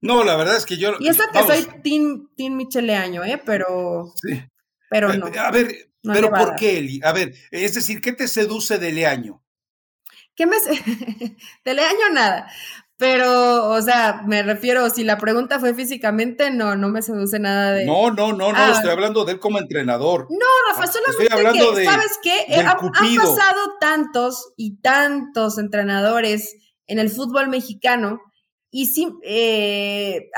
[0.00, 0.92] No, la verdad es que yo.
[1.00, 3.40] Y eso que soy Team, team Micheleaño, ¿eh?
[3.44, 4.12] Pero.
[4.16, 4.42] Sí.
[4.90, 5.26] Pero no.
[5.26, 7.00] A ver, pero ¿por qué, Eli?
[7.02, 9.42] A ver, es decir, ¿qué te seduce de Leaño?
[10.34, 10.56] ¿Qué me.
[11.64, 12.50] de Leaño nada.
[12.96, 17.72] Pero, o sea, me refiero, si la pregunta fue físicamente, no, no me seduce nada
[17.72, 17.86] de.
[17.86, 18.72] No, no, no, no, ah.
[18.72, 20.28] estoy hablando de él como entrenador.
[20.30, 22.54] No, Rafa, solamente estoy hablando que, ¿sabes qué?
[22.54, 22.76] han,
[23.16, 26.54] pasado tantos y tantos entrenadores
[26.86, 28.20] en el fútbol mexicano,
[28.76, 30.30] y sí, eh,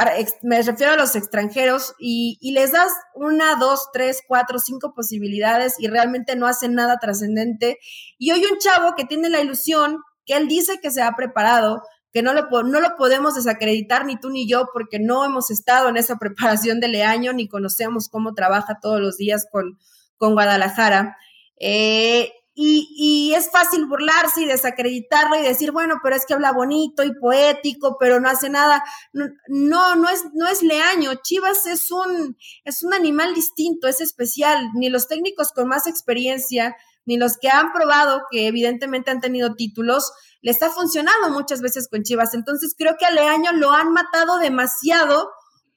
[0.42, 5.76] me refiero a los extranjeros, y, y les das una, dos, tres, cuatro, cinco posibilidades
[5.78, 7.78] y realmente no hacen nada trascendente.
[8.18, 11.82] Y hoy un chavo que tiene la ilusión, que él dice que se ha preparado,
[12.16, 15.90] que no lo, no lo podemos desacreditar ni tú ni yo porque no hemos estado
[15.90, 19.78] en esa preparación de Leaño ni conocemos cómo trabaja todos los días con,
[20.16, 21.18] con Guadalajara.
[21.60, 26.52] Eh, y, y, es fácil burlarse y desacreditarlo y decir, bueno, pero es que habla
[26.52, 28.82] bonito y poético, pero no hace nada.
[29.12, 31.16] No, no es, no es Leaño.
[31.22, 34.70] Chivas es un, es un animal distinto, es especial.
[34.72, 36.74] Ni los técnicos con más experiencia,
[37.06, 41.88] ni los que han probado, que evidentemente han tenido títulos, le está funcionando muchas veces
[41.88, 42.34] con Chivas.
[42.34, 45.30] Entonces creo que a Leaño lo han matado demasiado.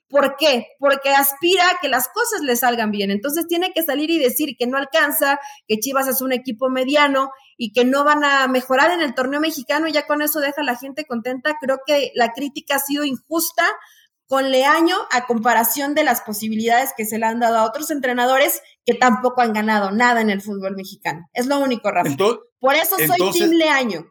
[0.09, 0.65] ¿Por qué?
[0.79, 3.11] Porque aspira a que las cosas le salgan bien.
[3.11, 7.31] Entonces tiene que salir y decir que no alcanza, que Chivas es un equipo mediano
[7.57, 10.61] y que no van a mejorar en el torneo mexicano y ya con eso deja
[10.61, 11.55] a la gente contenta.
[11.61, 13.65] Creo que la crítica ha sido injusta
[14.29, 18.61] con Leaño a comparación de las posibilidades que se le han dado a otros entrenadores
[18.85, 21.27] que tampoco han ganado nada en el fútbol mexicano.
[21.33, 22.15] Es lo único, Rafa.
[22.59, 24.05] Por eso soy Tim Leaño.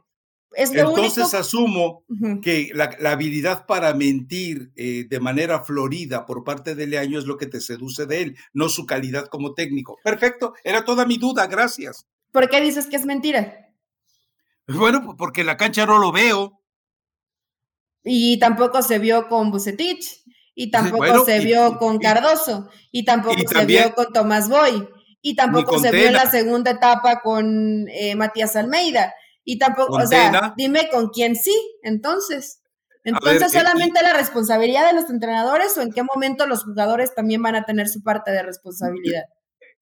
[0.55, 2.03] Es lo entonces asumo
[2.43, 7.37] que la, habilidad para mentir eh, de manera florida por parte de Leaño es lo
[7.37, 9.99] que te seduce de él, no su calidad como técnico.
[10.03, 12.09] Perfecto, era toda mi duda, gracias.
[12.33, 13.69] ¿Por qué dices que es mentira?
[14.67, 16.58] Bueno, porque la cancha no lo veo.
[18.05, 20.25] Y tampoco se vio con Bucetich,
[20.55, 24.89] y tampoco se vio con Cardoso, y tampoco se vio con Tomás Boy,
[25.23, 30.07] y tampoco se vio en la segunda etapa con eh, Matías Almeida, y tampoco, o
[30.07, 32.61] sea, dime con quién sí, entonces.
[33.05, 37.55] Entonces, ¿solamente la responsabilidad de los entrenadores o en qué momento los jugadores también van
[37.55, 39.25] a tener su parte de responsabilidad?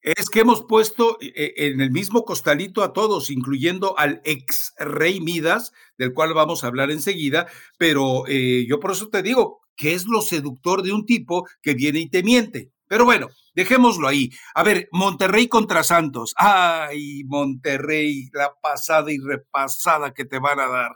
[0.06, 5.20] Es que hemos puesto eh, en el mismo costalito a todos, incluyendo al ex rey
[5.20, 9.94] Midas, del cual vamos a hablar enseguida, pero eh, yo por eso te digo, que
[9.94, 12.70] es lo seductor de un tipo que viene y te miente?
[12.86, 14.30] Pero bueno, dejémoslo ahí.
[14.54, 16.34] A ver, Monterrey contra Santos.
[16.36, 20.92] Ay, Monterrey, la pasada y repasada que te van a dar.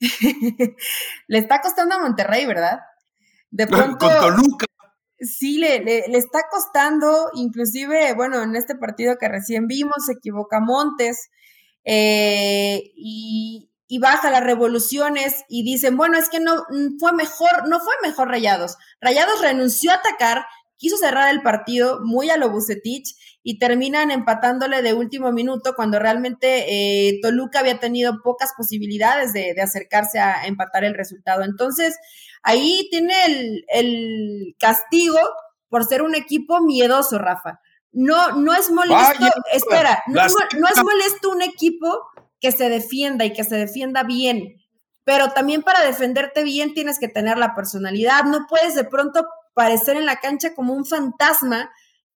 [1.26, 2.78] le está costando a Monterrey, ¿verdad?
[3.50, 3.98] De pronto.
[3.98, 4.69] Con Toluca
[5.20, 10.60] sí le, le, está costando, inclusive, bueno, en este partido que recién vimos, se equivoca
[10.60, 11.30] Montes
[11.84, 17.68] eh, y, y, baja las revoluciones y dicen, bueno, es que no mm, fue mejor,
[17.68, 18.76] no fue mejor Rayados.
[19.00, 20.44] Rayados renunció a atacar,
[20.76, 25.98] quiso cerrar el partido muy a lo Bucetich y terminan empatándole de último minuto cuando
[25.98, 26.66] realmente
[27.08, 31.42] eh, Toluca había tenido pocas posibilidades de, de acercarse a empatar el resultado.
[31.42, 31.96] Entonces,
[32.42, 33.14] Ahí tiene
[33.68, 35.18] el, castigo
[35.68, 37.60] por ser un equipo miedoso, Rafa.
[37.92, 42.06] No, no es molesto, espera, no, no es molesto un equipo
[42.40, 44.62] que se defienda y que se defienda bien,
[45.04, 49.96] pero también para defenderte bien tienes que tener la personalidad, no puedes de pronto parecer
[49.96, 51.70] en la cancha como un fantasma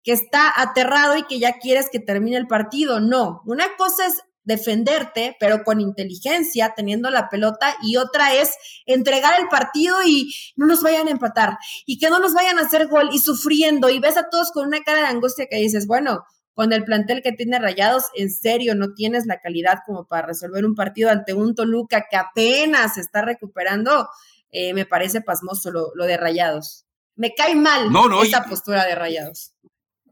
[0.04, 4.22] que está aterrado y que ya quieres que termine el partido, no, una cosa es
[4.44, 8.54] defenderte, pero con inteligencia, teniendo la pelota, y otra es
[8.86, 12.62] entregar el partido y no nos vayan a empatar, y que no nos vayan a
[12.62, 15.86] hacer gol y sufriendo, y ves a todos con una cara de angustia que dices,
[15.86, 20.28] bueno, con el plantel que tiene Rayados, en serio, no tienes la calidad como para
[20.28, 24.08] resolver un partido ante un Toluca que apenas se está recuperando,
[24.50, 26.84] eh, me parece pasmoso lo, lo, de Rayados.
[27.16, 27.88] Me cae mal
[28.22, 29.53] esa postura de Rayados.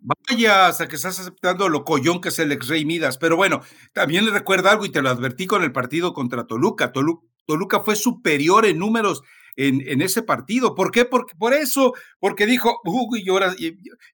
[0.05, 3.19] Vaya, hasta que estás aceptando lo collón que es el ex Rey Midas.
[3.19, 6.93] Pero bueno, también le recuerda algo y te lo advertí con el partido contra Toluca.
[6.93, 9.23] Toluca fue superior en números
[9.57, 10.75] en, ese partido.
[10.75, 11.05] ¿Por qué?
[11.05, 13.55] Porque, por eso, porque dijo, uy, ahora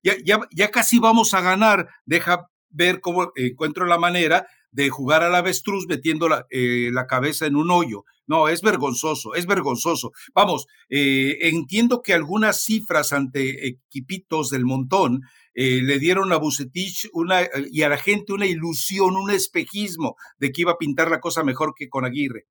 [0.02, 1.88] ya casi vamos a ganar.
[2.04, 7.46] Deja ver cómo encuentro la manera de jugar al avestruz metiendo la, eh, la, cabeza
[7.46, 8.04] en un hoyo.
[8.26, 10.12] No, es vergonzoso, es vergonzoso.
[10.34, 15.22] Vamos, eh, entiendo que algunas cifras ante equipitos del montón
[15.54, 20.16] eh, le dieron a Bucetich una, eh, y a la gente una ilusión, un espejismo
[20.38, 22.46] de que iba a pintar la cosa mejor que con Aguirre.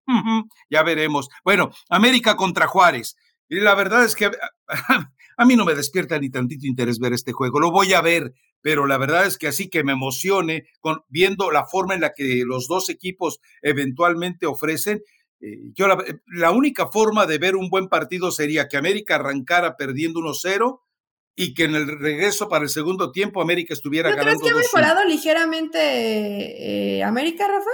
[0.69, 1.29] ya veremos.
[1.43, 3.15] Bueno, América contra Juárez.
[3.49, 4.25] Y la verdad es que
[5.37, 7.59] a, mí no me despierta ni tantito interés ver este juego.
[7.59, 11.51] Lo voy a ver, pero la verdad es que así que me emocione con, viendo
[11.51, 15.01] la forma en la que los dos equipos eventualmente ofrecen.
[15.39, 20.19] Eh, yo la, única forma de ver un buen partido sería que América arrancara perdiendo
[20.19, 20.79] 1-0
[21.39, 24.39] y que en el regreso para el segundo tiempo América estuviera ganando.
[24.39, 27.69] ¿Crees que ha mejorado ligeramente eh, América, Rafa?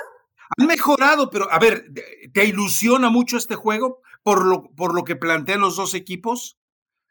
[0.57, 1.85] Han mejorado, pero a ver,
[2.33, 6.59] ¿te ilusiona mucho este juego por lo, por lo que plantean los dos equipos?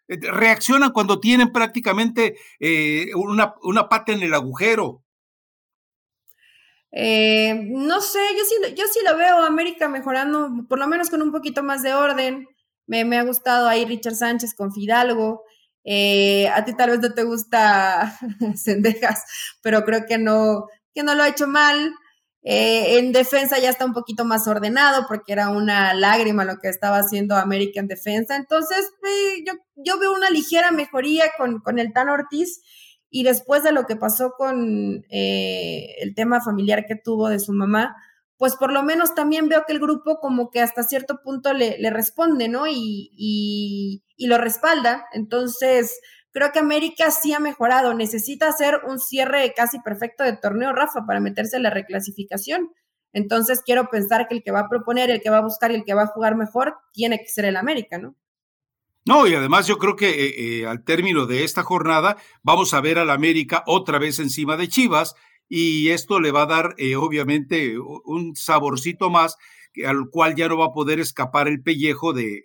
[0.08, 5.02] Eh, reaccionan cuando tienen prácticamente eh, una, una, pata en el agujero.
[6.92, 11.32] no sé, yo sí, yo sí lo veo América mejorando, por lo menos con un
[11.32, 12.46] poquito más de orden.
[12.86, 15.44] Me, me ha gustado ahí Richard Sánchez con Fidalgo.
[15.84, 18.18] Eh, a ti tal vez no te gusta
[18.56, 19.24] Sendejas,
[19.62, 21.94] pero creo que no, que no lo ha hecho mal.
[22.44, 26.68] Eh, en defensa ya está un poquito más ordenado porque era una lágrima lo que
[26.68, 28.36] estaba haciendo América en defensa.
[28.36, 32.60] Entonces, eh, yo, yo, veo una ligera mejoría con, con, el Tan Ortiz
[33.10, 37.94] y después de lo que pasó con el tema familiar que tuvo de su mamá,
[38.42, 41.78] pues por lo menos también veo que el grupo como que hasta cierto punto le,
[41.90, 42.64] responde, ¿no?
[42.68, 45.06] Y, lo respalda.
[45.12, 46.00] Entonces,
[46.32, 47.94] creo que América sí ha mejorado.
[47.94, 52.72] Necesita hacer un cierre casi perfecto de torneo, Rafa, para meterse en la reclasificación.
[53.12, 55.76] Entonces, quiero pensar que el que va a proponer, el que va a buscar y
[55.76, 58.16] el que va a jugar mejor tiene que ser el América, ¿no?
[59.04, 62.80] No, y además yo creo que eh, eh, al término de esta jornada vamos a
[62.80, 65.14] ver al América otra vez encima de Chivas
[65.54, 69.36] y esto le va a dar eh, obviamente un saborcito más
[69.86, 72.42] al cual ya no va a poder escapar el pellejo de,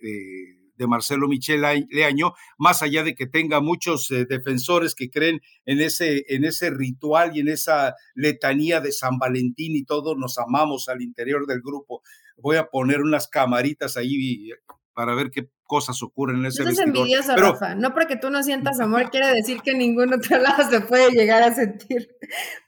[0.76, 5.80] de, Marcelo Michel Leaño, más allá de que tenga muchos eh, defensores que creen en
[5.80, 10.90] ese, en ese ritual y en esa letanía de San Valentín y todos nos amamos
[10.90, 12.02] al interior del grupo.
[12.36, 14.52] Voy a poner unas camaritas ahí
[14.98, 17.76] para ver qué cosas ocurren en ese Eso es envidioso, Rafa.
[17.76, 21.12] No porque tú no sientas amor quiere decir que en ningún otro lado se puede
[21.12, 22.18] llegar a sentir.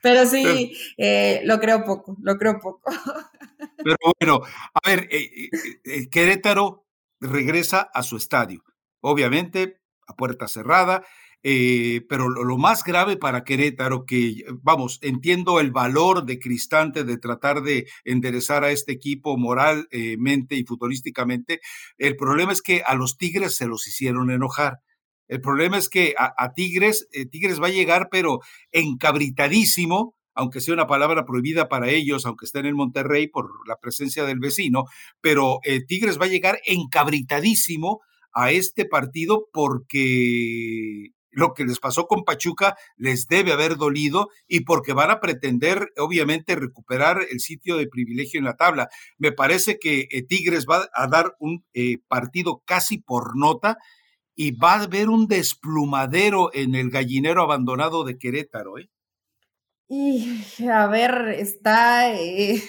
[0.03, 2.91] Pero sí, eh, lo creo poco, lo creo poco.
[3.77, 4.41] Pero bueno,
[4.75, 5.49] a ver, eh,
[5.83, 6.85] eh, Querétaro
[7.19, 8.63] regresa a su estadio.
[9.01, 11.03] Obviamente, a puerta cerrada,
[11.41, 17.17] eh, pero lo, más grave para Querétaro, que vamos, entiendo el valor de Cristante de
[17.17, 21.61] tratar de enderezar a este equipo moralmente y futurísticamente,
[21.97, 24.79] el problema es que a los Tigres se los hicieron enojar.
[25.29, 28.39] El problema es que a, Tigres, eh, Tigres va a llegar, pero
[28.71, 34.25] encabritadísimo, aunque sea una palabra prohibida para ellos, aunque estén en Monterrey por la presencia
[34.25, 34.85] del vecino,
[35.21, 38.01] pero eh, Tigres va a llegar encabritadísimo
[38.33, 44.61] a este partido porque lo que les pasó con Pachuca les debe haber dolido y
[44.61, 48.89] porque van a pretender, obviamente, recuperar el sitio de privilegio en la tabla.
[49.17, 53.77] Me parece que eh, Tigres va a dar un eh, partido casi por nota
[54.35, 58.77] y va a haber un desplumadero en el gallinero abandonado de Querétaro.
[58.77, 58.89] ¿eh?
[59.87, 62.13] Y a ver, está,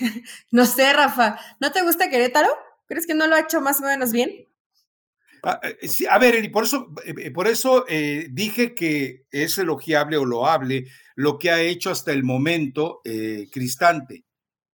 [0.50, 2.48] no sé, Rafa, ¿no te gusta Querétaro?
[2.86, 4.49] ¿Crees que no lo ha hecho más o menos bien?
[5.43, 7.84] Ah, eh, a ver, y por eso, eh, eh, por eso
[8.30, 13.01] dije que es elogiable o loable lo que ha hecho hasta el momento
[13.51, 14.24] Cristante,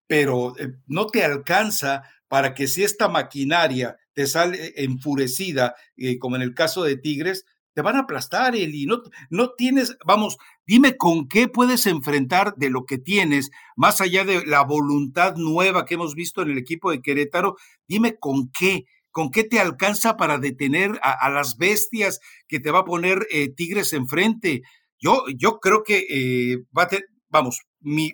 [0.07, 0.55] pero
[0.87, 5.75] no te alcanza para que si esta maquinaria te sale enfurecida,
[6.21, 7.45] como en el caso de Tigres,
[7.75, 12.71] te van a aplastar, y No, no tienes, vamos, dime con qué puedes enfrentar de
[12.71, 16.91] lo que tienes, más allá de la voluntad nueva que hemos visto en el equipo
[16.91, 17.57] de Querétaro,
[17.87, 18.87] dime con qué
[19.17, 23.49] ¿Con qué te alcanza para detener a, las bestias que te va a poner eh,
[23.49, 24.61] Tigres enfrente?
[24.99, 28.13] Yo, yo creo que eh, va a tener, vamos, mi,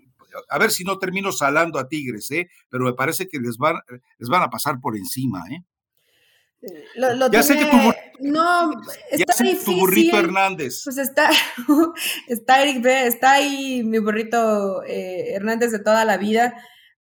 [0.48, 2.46] a ver si no termino salando a Tigres, ¿eh?
[2.70, 3.80] pero me parece que les van,
[4.16, 5.42] les van a pasar por encima.
[5.50, 5.64] ¿eh?
[7.32, 7.78] ya sé que tu,
[8.20, 8.70] no,
[9.10, 10.82] está ya tu burrito Hernández.
[10.84, 11.30] Pues está,
[12.28, 16.54] está Eric B, está ahí mi burrito eh, Hernández de toda la vida.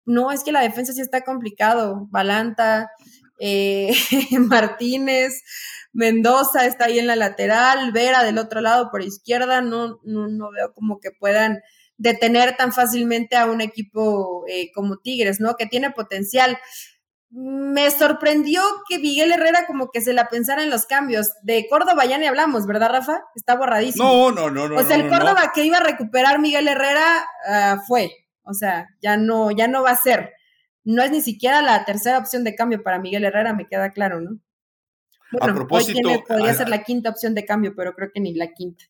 [0.05, 2.09] No, es que la defensa sí está complicado.
[2.11, 2.90] Balanta,
[3.39, 3.93] eh,
[4.39, 5.43] Martínez,
[5.93, 10.72] Mendoza está ahí en la lateral, Vera del otro lado por izquierda, no, no, veo
[10.74, 11.61] como que puedan
[11.97, 15.55] detener tan fácilmente a un equipo eh, como Tigres, ¿no?
[15.55, 16.59] Que tiene potencial.
[17.30, 21.32] Me sorprendió que Miguel Herrera como que se la pensara en los cambios.
[21.43, 23.22] De Córdoba ya ni hablamos, ¿verdad, Rafa?
[23.34, 24.05] Está borradísimo.
[24.05, 24.76] No, no, no, no.
[24.76, 28.11] O sea, el Córdoba que iba a recuperar Miguel Herrera ah, fue.
[28.43, 30.30] O sea, ya no, ya no va a ser
[30.87, 34.20] no es ni siquiera la tercera opción de cambio para Miguel Herrera, me queda claro,
[34.20, 34.39] ¿no?
[35.32, 38.53] Bueno, a propósito, podría ser la quinta opción de cambio, pero creo que ni la
[38.53, 38.84] quinta.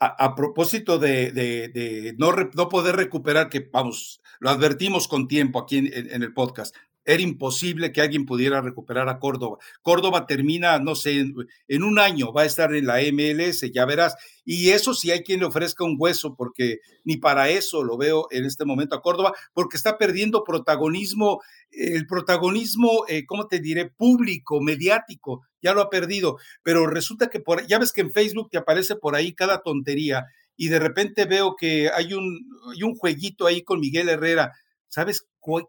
[0.00, 6.22] A, propósito de, no, no, poder recuperar, que vamos, lo advertimos con tiempo aquí en,
[6.22, 9.58] el podcast, era imposible que alguien pudiera recuperar a Córdoba.
[9.82, 11.24] Córdoba termina, no sé,
[11.68, 14.14] en, un año va a estar en la MLS, ya verás.
[14.44, 18.28] Y eso sí hay quien le ofrezca un hueso, porque ni para eso lo veo
[18.30, 23.90] en este momento a Córdoba, porque está perdiendo protagonismo, el protagonismo, eh, ¿cómo te diré?
[23.90, 26.38] Público, mediático, ya lo ha perdido.
[26.62, 30.26] Pero resulta que por, ya ves que en Facebook te aparece por ahí cada tontería
[30.56, 34.52] y de repente veo que hay un, hay un jueguito ahí con Miguel Herrera.
[34.92, 35.26] ¿Sabes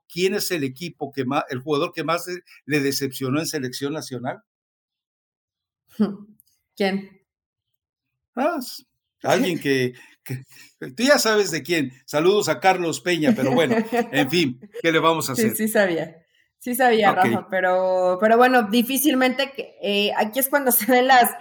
[0.09, 2.25] quién es el equipo que más, el jugador que más
[2.65, 4.43] le decepcionó en selección nacional?
[6.75, 7.21] ¿Quién?
[8.35, 8.59] Ah,
[9.23, 9.93] alguien que,
[10.79, 11.93] tú ya sabes de quién.
[12.05, 13.77] Saludos a Carlos Peña, pero bueno,
[14.11, 15.51] en fin, ¿qué le vamos a hacer?
[15.51, 16.19] Sí, sí sabía.
[16.59, 21.31] Sí sabía, Rafa, pero, pero bueno, difícilmente, eh, aquí es cuando se ven las,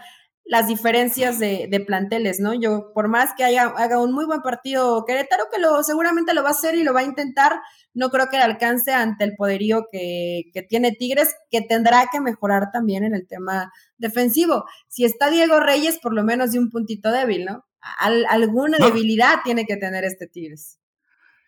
[0.45, 2.53] las diferencias de, planteles, ¿no?
[2.55, 6.43] Yo, por más que haya, haga un muy buen partido Querétaro, que lo, seguramente lo
[6.43, 7.61] va a hacer y lo va a intentar,
[7.95, 12.70] no creo que le alcance ante el poderío que, tiene Tigres, que tendrá que mejorar
[12.72, 14.64] también en el tema defensivo.
[14.88, 17.64] Si está Diego Reyes, por lo menos de un puntito débil, ¿no?
[17.99, 20.78] alguna debilidad tiene que tener este Tigres.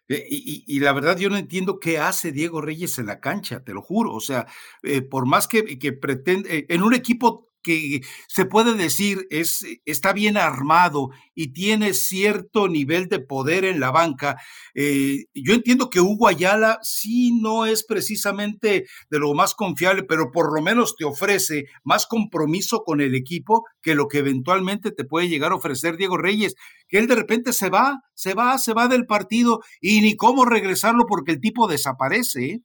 [0.09, 3.73] Eh, y, la verdad yo no entiendo qué hace Diego Reyes en la cancha, te
[3.73, 4.13] lo juro.
[4.13, 4.47] O sea,
[4.83, 9.67] eh, por más que, que pretende, eh, en un equipo que se puede decir es,
[9.85, 14.37] está bien armado y tiene cierto nivel de poder en la banca.
[14.75, 20.31] Eh, yo entiendo que Hugo Ayala sí no es precisamente de lo más confiable, pero
[20.31, 25.05] por lo menos te ofrece más compromiso con el equipo que lo que eventualmente te
[25.05, 26.55] puede llegar a ofrecer Diego Reyes,
[26.89, 30.45] que él de repente se va, se va, se va del partido y ni cómo
[30.45, 32.45] regresarlo porque el tipo desaparece.
[32.45, 32.61] ¿eh?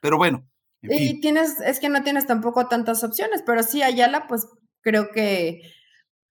[0.00, 0.46] Pero bueno,
[0.82, 4.46] y tienes, es que no tienes tampoco tantas opciones, pero sí, Ayala, pues
[4.82, 5.60] creo que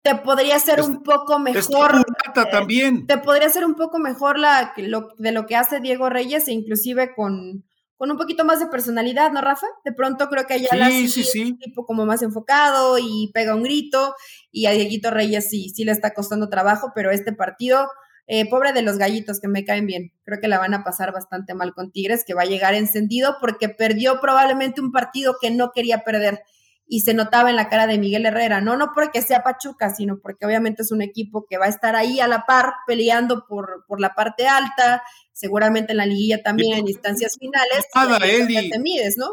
[0.01, 1.95] te podría ser un poco mejor.
[1.99, 3.07] Eh, también.
[3.07, 6.53] Te podría ser un poco mejor la, lo, de lo que hace Diego Reyes, e
[6.53, 7.63] inclusive con,
[7.97, 9.67] con un poquito más de personalidad, ¿no, Rafa?
[9.85, 13.31] De pronto creo que Ayala sí, sí, sí, es un tipo como más enfocado y
[13.33, 14.15] pega un grito,
[14.51, 17.87] y a Dieguito Reyes sí, sí le está costando trabajo, pero este partido
[18.33, 20.13] eh, pobre de los gallitos que me caen bien.
[20.23, 23.35] Creo que la van a pasar bastante mal con Tigres, que va a llegar encendido
[23.41, 26.41] porque perdió probablemente un partido que no quería perder
[26.87, 30.19] y se notaba en la cara de Miguel Herrera, no no porque sea Pachuca, sino
[30.21, 33.83] porque obviamente es un equipo que va a estar ahí a la par peleando por,
[33.85, 35.03] por la parte alta,
[35.33, 37.85] seguramente en la liguilla también en instancias finales.
[37.93, 38.69] Nada, Eli.
[38.69, 39.27] Te mides, ¿no?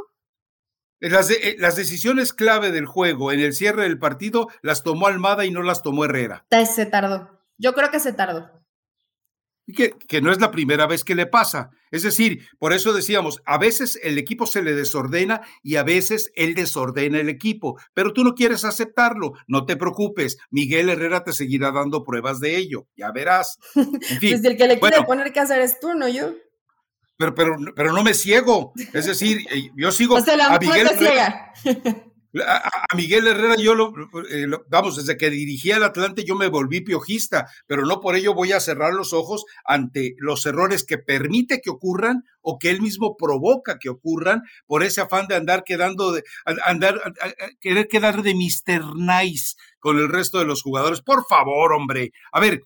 [0.99, 5.45] Las, eh, las, decisiones clave del juego en el cierre del partido las tomó Almada
[5.45, 6.45] y no las tomó Herrera.
[6.51, 7.45] Se tardó.
[7.59, 8.59] Yo creo que se tardó
[9.73, 11.71] que, que, no es la primera vez que le pasa.
[11.91, 16.31] Es decir, por eso decíamos, a veces el equipo se le desordena y a veces
[16.35, 19.33] él desordena el equipo, pero tú no quieres aceptarlo.
[19.47, 23.59] No te preocupes, Miguel Herrera te seguirá dando pruebas de ello, ya verás.
[23.75, 26.35] En fin, pues el que le quiere poner que hacer es tú, no yo.
[27.17, 28.73] Pero, pero, pero no me ciego.
[28.93, 30.17] Es decir, eh, yo sigo
[30.51, 31.53] a Miguel Herrera.
[32.47, 33.73] A, Miguel Herrera yo
[34.31, 38.17] eh, lo, vamos, desde que dirigía el Atlante yo me volví piojista, pero no por
[38.17, 42.71] ello voy a cerrar los ojos ante los errores que permite que ocurran o que
[42.71, 46.25] él mismo provoca que ocurran por ese afán de andar quedando, de,
[46.67, 47.01] andar,
[47.61, 48.95] querer quedar de Mr.
[48.97, 51.01] Nice con el resto de los jugadores.
[51.01, 52.13] Por favor, hombre.
[52.33, 52.63] A ver,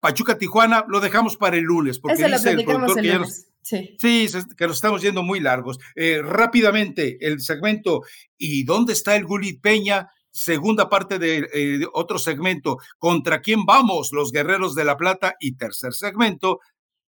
[0.00, 3.20] Pachuca Tijuana lo dejamos para el lunes, porque dice el productor que
[3.62, 3.96] Sí.
[3.98, 5.78] sí, que nos estamos yendo muy largos.
[5.94, 8.02] Eh, rápidamente, el segmento
[8.38, 10.08] ¿Y dónde está el Gulit Peña?
[10.30, 14.10] Segunda parte de, eh, otro segmento, ¿contra quién vamos?
[14.12, 15.34] Los Guerreros de la Plata.
[15.40, 16.60] Y tercer segmento,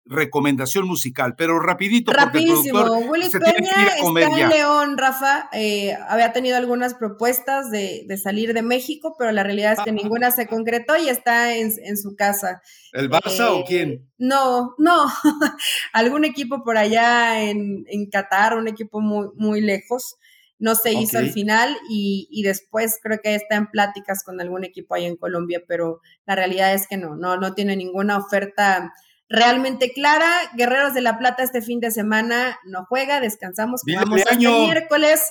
[0.09, 2.11] recomendación musical, pero rapidito.
[2.11, 2.81] Rapidísimo.
[3.09, 5.49] Willy Peña está en León, Rafa.
[5.53, 10.31] Eh, había tenido algunas propuestas de, salir de México, pero la realidad es que ninguna
[10.31, 12.61] se concretó y está en, su casa.
[12.91, 14.09] ¿El Barça o eh, quién?
[14.17, 15.05] No, no.
[15.93, 20.15] Algún equipo por allá en, en Qatar, un equipo muy, muy lejos.
[20.57, 24.65] No se hizo al final y, y, después creo que está en pláticas con algún
[24.65, 28.91] equipo ahí en Colombia, pero la realidad es que no, no, no tiene ninguna oferta
[29.29, 30.29] realmente clara.
[30.55, 35.21] Guerreros de la Plata este fin de semana no juega, descansamos, jugamos hasta el miércoles.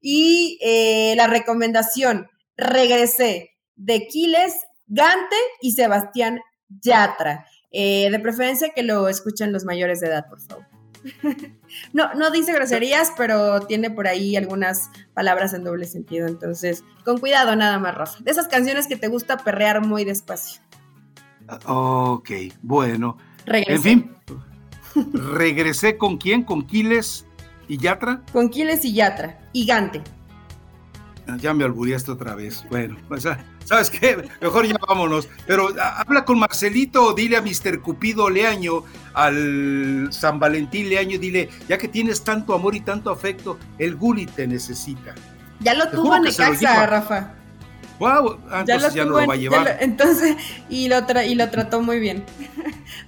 [0.00, 4.54] Y eh, la recomendación, regresé de Quiles,
[4.86, 7.46] Gante y Sebastián Yatra.
[7.70, 10.66] Eh, de preferencia que lo escuchen los mayores de edad, por favor.
[11.92, 16.26] no, no dice groserías, pero tiene por ahí algunas palabras en doble sentido.
[16.26, 18.18] Entonces, con cuidado nada más, Rafa.
[18.20, 20.60] De esas canciones que te gusta perrear muy despacio.
[21.66, 22.30] Ok,
[22.62, 23.16] bueno.
[23.46, 24.12] En fin,
[25.12, 27.26] regresé con quién, con Quiles
[27.68, 28.22] y Yatra.
[28.32, 30.02] Con Quiles y Yatra, y Gante.
[31.38, 32.64] Ya me alburiaste otra vez.
[32.68, 34.28] Bueno, pues, ah, ¿sabes qué?
[34.40, 35.28] Mejor ya vámonos.
[35.46, 37.80] Pero ah, habla con Marcelito, dile a Mr.
[37.80, 38.84] Cupido Leaño,
[39.14, 44.26] al San Valentín Leaño, dile, ya que tienes tanto amor y tanto afecto, el Guli
[44.26, 45.14] te necesita.
[45.60, 47.34] Ya lo tuvo en casa, Rafa.
[47.98, 49.76] Wow, ah, ya, lo, ya no lo va a llevar.
[49.80, 50.36] entonces,
[50.68, 52.24] y lo, y lo trató muy bien.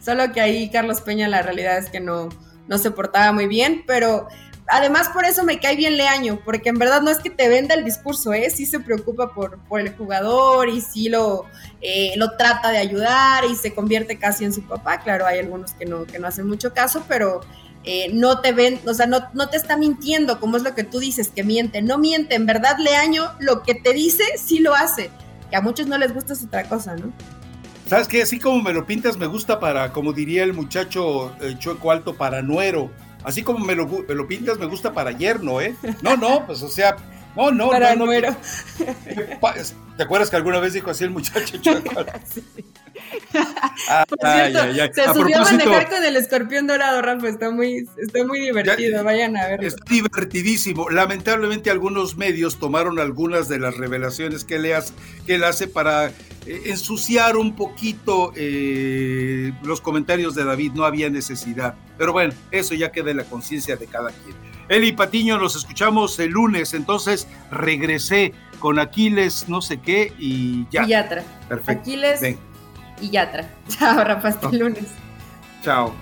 [0.05, 2.29] Solo que ahí Carlos Peña la realidad es que no,
[2.69, 4.29] no se portaba muy bien, pero
[4.67, 7.75] además por eso me cae bien Leaño, porque en verdad no es que te venda
[7.75, 8.51] el discurso, ¿eh?
[8.51, 11.47] sí se preocupa por, por el jugador y sí lo,
[11.81, 15.01] eh, lo trata de ayudar y se convierte casi en su papá.
[15.01, 17.41] Claro, hay algunos que no, que no hacen mucho caso, pero
[17.85, 20.85] eh, no te ven, o sea, no, no te está mintiendo, como es lo que
[20.85, 21.83] tú dices, que miente.
[21.83, 25.11] No miente, en verdad Leaño lo que te dice sí lo hace,
[25.51, 27.13] que a muchos no les gusta es otra cosa, ¿no?
[27.87, 28.23] ¿Sabes qué?
[28.23, 32.15] Así como me lo pintas, me gusta para, como diría el muchacho eh, chueco alto,
[32.15, 32.91] para nuero
[33.25, 35.75] Así como me lo, me lo pintas, me gusta para yerno, ¿eh?
[36.03, 36.97] No, no, pues o sea,
[37.35, 38.37] no, no, para no, nuero.
[39.97, 42.05] ¿Te acuerdas que alguna vez dijo así el muchacho chueco?
[42.25, 42.45] sí.
[43.89, 47.29] Ah, Por cierto, se subió a, manejar con el escorpión dorado, Rafa.
[47.29, 49.03] Está muy, está muy divertido.
[49.05, 49.67] Vayan a verlo.
[49.67, 50.89] Está divertidísimo.
[50.91, 54.95] Lamentablemente, algunos medios tomaron algunas de las revelaciones que, le hace,
[55.27, 56.13] que él hace para eh,
[56.67, 60.73] ensuciar un poquito eh, los comentarios de David.
[60.75, 61.75] No había necesidad.
[61.99, 64.37] Pero bueno, eso ya queda en la conciencia de cada quien.
[64.69, 66.75] Eli Patiño, nos escuchamos el lunes.
[66.75, 70.85] Entonces regresé con Aquiles, no sé qué, y ya.
[70.85, 70.95] Y
[71.49, 71.81] Perfecto.
[71.81, 72.23] Aquiles
[73.01, 73.49] y Yatra.
[73.69, 74.87] Chao, Rafa, hasta el lunes.
[75.63, 75.93] Chao.